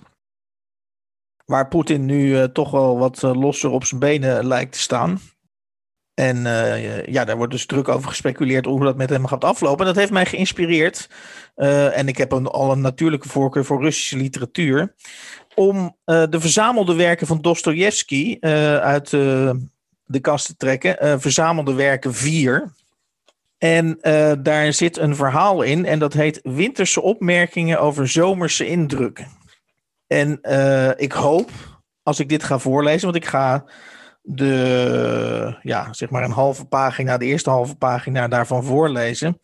[1.46, 5.20] Waar Poetin nu uh, toch wel wat losser op zijn benen lijkt te staan.
[6.14, 6.38] En
[7.12, 9.80] ja, daar wordt dus druk over gespeculeerd hoe dat met hem gaat aflopen.
[9.80, 11.10] En dat heeft mij geïnspireerd.
[11.56, 14.96] En ik heb een, al een natuurlijke voorkeur voor Russische literatuur.
[15.60, 21.22] Om uh, de verzamelde werken van Dostoevsky uit de kast te trekken.
[21.22, 22.74] verzamelde werken 4.
[23.58, 23.98] En
[24.44, 25.86] daar zit een verhaal in.
[25.86, 29.28] En dat heet Winterse opmerkingen over zomerse indrukken.
[30.08, 30.40] En
[30.98, 31.52] ik hoop,
[32.04, 33.66] als ik dit ga voorlezen, want ik ga
[34.22, 39.40] de, ja, zeg maar een halve pagina, de eerste halve pagina daarvan voorlezen.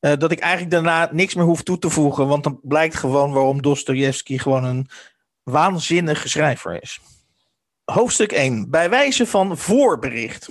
[0.00, 3.62] Dat ik eigenlijk daarna niks meer hoef toe te voegen, want dan blijkt gewoon waarom
[3.62, 4.88] Dostoevsky gewoon een
[5.44, 7.00] waanzinnige schrijver is.
[7.84, 8.70] Hoofdstuk 1.
[8.70, 10.48] Bij wijze van voorbericht.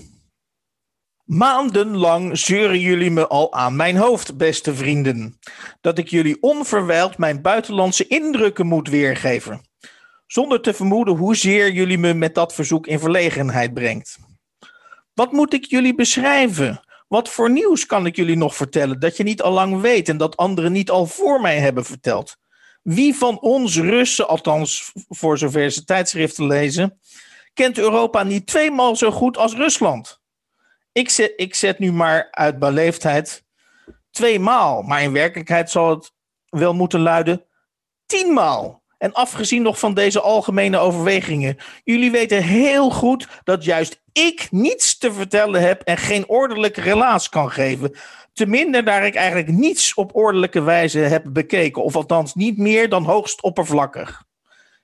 [1.23, 5.39] Maandenlang zeuren jullie me al aan mijn hoofd, beste vrienden,
[5.81, 9.61] dat ik jullie onverwijld mijn buitenlandse indrukken moet weergeven
[10.33, 14.17] zonder te vermoeden hoezeer jullie me met dat verzoek in verlegenheid brengt.
[15.13, 16.83] Wat moet ik jullie beschrijven?
[17.07, 20.17] Wat voor nieuws kan ik jullie nog vertellen dat je niet al lang weet en
[20.17, 22.37] dat anderen niet al voor mij hebben verteld?
[22.84, 26.99] Wie van ons Russen, althans voor zover ze tijdschriften lezen,
[27.53, 30.21] kent Europa niet tweemaal zo goed als Rusland?
[30.91, 33.43] Ik zet, ik zet nu maar uit beleefdheid
[34.11, 36.11] tweemaal, maar in werkelijkheid zal het
[36.49, 37.45] wel moeten luiden
[38.05, 38.82] tienmaal.
[39.03, 44.97] En afgezien nog van deze algemene overwegingen, jullie weten heel goed dat juist ik niets
[44.97, 47.95] te vertellen heb en geen ordelijke relaas kan geven.
[48.33, 52.89] Te minder daar ik eigenlijk niets op ordelijke wijze heb bekeken, of althans niet meer
[52.89, 54.23] dan hoogst oppervlakkig.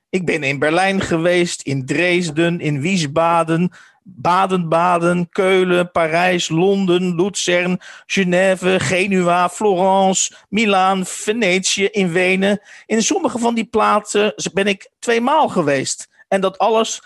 [0.10, 3.72] Ik ben in Berlijn geweest, in Dresden, in Wiesbaden,
[4.16, 12.62] Baden-Baden, Keulen, Parijs, Londen, Luzern, Genève, Genua, Florence, Milaan, Venetië, in Wenen.
[12.86, 16.10] In sommige van die plaatsen ben ik tweemaal geweest.
[16.28, 17.04] En dat alles,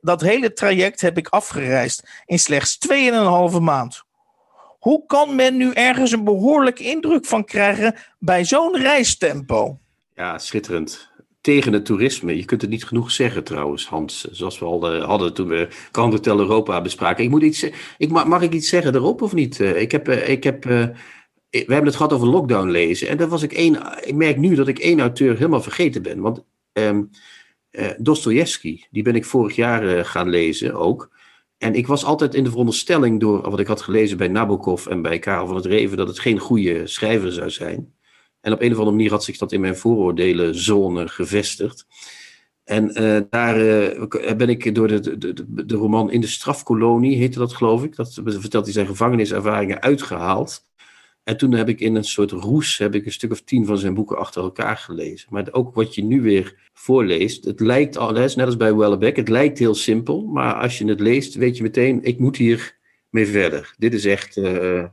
[0.00, 2.78] dat hele traject heb ik afgereisd in slechts
[3.52, 4.02] 2,5 maand.
[4.78, 9.78] Hoe kan men nu ergens een behoorlijke indruk van krijgen bij zo'n reistempo?
[10.14, 11.11] Ja, schitterend
[11.42, 12.36] tegen het toerisme.
[12.36, 14.24] Je kunt het niet genoeg zeggen trouwens, Hans.
[14.30, 17.24] Zoals we al uh, hadden toen we Hotel Europa bespraken.
[17.24, 17.66] Ik moet iets,
[17.98, 19.58] ik, mag, mag ik iets zeggen erop of niet?
[19.58, 20.94] Uh, ik heb, uh, ik heb we
[21.50, 23.08] hebben het gehad over lockdown lezen.
[23.08, 24.04] En daar was ik één.
[24.04, 26.20] Ik merk nu dat ik één auteur helemaal vergeten ben.
[26.20, 27.10] Want um,
[27.98, 31.10] Dostoevsky, die ben ik vorig jaar gaan lezen ook.
[31.58, 35.02] En ik was altijd in de veronderstelling door wat ik had gelezen bij Nabokov en
[35.02, 37.94] bij Karel van het Reven, dat het geen goede schrijver zou zijn.
[38.42, 41.86] En op een of andere manier had zich dat in mijn vooroordelenzone gevestigd.
[42.64, 47.16] En uh, daar uh, ben ik door de, de, de, de, roman In de strafkolonie,
[47.16, 47.96] heette dat geloof ik.
[47.96, 50.70] Dat vertelt hij zijn gevangeniservaringen uitgehaald.
[51.24, 53.78] En toen heb ik in een soort roes heb ik een stuk of tien van
[53.78, 55.28] zijn boeken achter elkaar gelezen.
[55.30, 59.28] Maar ook wat je nu weer voorleest, het lijkt al, net als bij Wellebeck, het
[59.28, 60.26] lijkt heel simpel.
[60.26, 62.78] Maar als je het leest, weet je meteen, ik moet hier
[63.10, 63.74] mee verder.
[63.78, 64.84] Dit is echt, uh,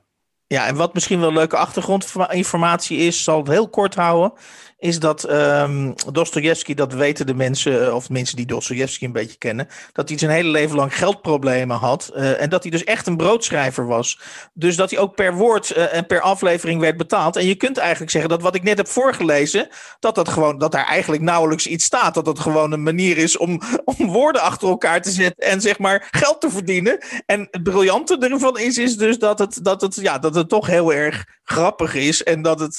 [0.50, 4.34] ja, en wat misschien wel leuke achtergrondinformatie is, zal het heel kort houden
[4.80, 9.38] is dat um, Dostoevsky, dat weten de mensen, eh, of mensen die Dostoevsky een beetje
[9.38, 12.12] kennen, dat hij zijn hele leven lang geldproblemen had.
[12.16, 14.20] Uh, en dat hij dus echt een broodschrijver was.
[14.54, 17.36] Dus dat hij ook per woord uh, en per aflevering werd betaald.
[17.36, 19.68] En je kunt eigenlijk zeggen dat wat ik net heb voorgelezen,
[20.00, 22.14] dat, dat, gewoon, dat daar eigenlijk nauwelijks iets staat.
[22.14, 23.62] Dat dat gewoon een manier is om,
[23.98, 26.98] om woorden achter elkaar te zetten en zeg maar geld te verdienen.
[27.26, 30.68] En het briljante ervan is, is dus dat het, dat het, ja, dat het toch
[30.68, 32.24] heel erg grappig is.
[32.24, 32.78] En dat het,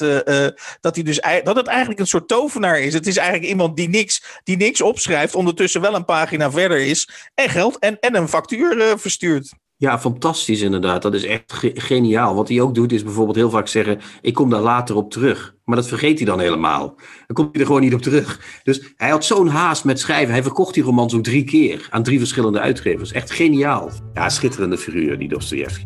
[0.81, 2.95] dat hij dus, dat het eigenlijk een soort tovenaar is.
[2.95, 7.09] Het is eigenlijk iemand die niks, die niks opschrijft, ondertussen wel een pagina verder is
[7.35, 9.53] en geld en, en een factuur uh, verstuurt.
[9.81, 11.03] Ja, fantastisch inderdaad.
[11.03, 12.35] Dat is echt geniaal.
[12.35, 15.55] Wat hij ook doet is bijvoorbeeld heel vaak zeggen: Ik kom daar later op terug.
[15.65, 16.87] Maar dat vergeet hij dan helemaal.
[17.27, 18.41] Dan komt hij er gewoon niet op terug.
[18.63, 20.33] Dus hij had zo'n haast met schrijven.
[20.33, 23.13] Hij verkocht die romans ook drie keer aan drie verschillende uitgevers.
[23.13, 23.91] Echt geniaal.
[24.15, 25.85] Ja, schitterende figuur, die Dostoevsky.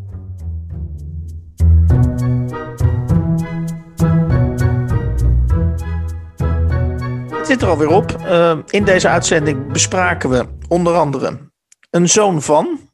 [7.45, 8.17] Zit er alweer op.
[8.21, 11.51] Uh, in deze uitzending bespraken we onder andere
[11.91, 12.91] Een Zoon van,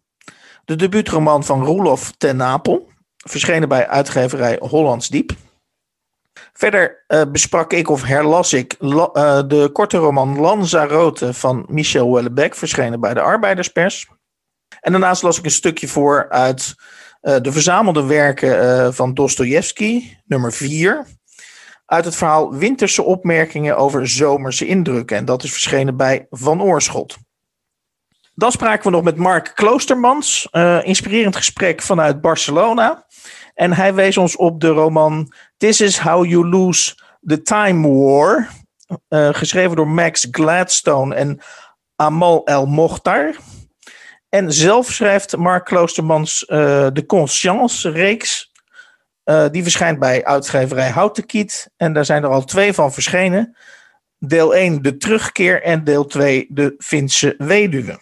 [0.64, 5.32] de debuutroman van Roelof ten Napel, verschenen bij uitgeverij Hollands Diep.
[6.53, 8.98] Verder uh, besprak ik of herlas ik uh,
[9.46, 14.09] de korte roman Lanzarote van Michel Wellebec, verschenen bij de Arbeiderspers.
[14.80, 16.74] En daarnaast las ik een stukje voor uit
[17.20, 21.07] de verzamelde werken van Dostoevsky, nummer 4
[21.91, 25.16] uit het verhaal Winterse opmerkingen over zomerse indrukken.
[25.16, 27.16] En dat is verschenen bij Van Oorschot.
[28.34, 30.49] Dan spraken we nog met Mark Kloostermans.
[30.53, 33.07] Uh, inspirerend gesprek vanuit Barcelona.
[33.55, 38.49] En hij wees ons op de roman This is How You Lose the Time War.
[39.09, 41.41] Uh, geschreven door Max Gladstone en
[41.97, 43.34] Amal El Mokhtar.
[44.28, 48.49] En zelf schrijft Mark Kloostermans uh, de Conscience-reeks.
[49.25, 51.71] Uh, die verschijnt bij uitgeverij Houtenkiet.
[51.77, 53.57] En daar zijn er al twee van verschenen.
[54.18, 57.99] Deel 1 de terugkeer en deel 2 de Finse weduwe.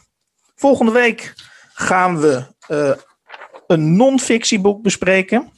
[0.55, 1.35] Volgende week
[1.73, 2.91] gaan we uh,
[3.67, 5.53] een non-fictieboek bespreken.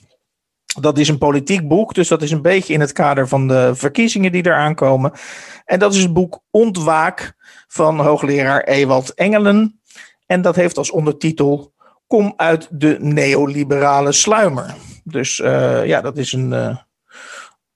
[0.80, 3.70] Dat is een politiek boek, dus dat is een beetje in het kader van de
[3.74, 5.12] verkiezingen die eraan komen.
[5.64, 7.34] En dat is het boek Ontwaak
[7.68, 9.80] van hoogleraar Ewald Engelen.
[10.26, 11.72] En dat heeft als ondertitel
[12.06, 14.74] Kom uit de neoliberale sluimer.
[15.12, 16.76] Dus uh, ja, dat is een, uh,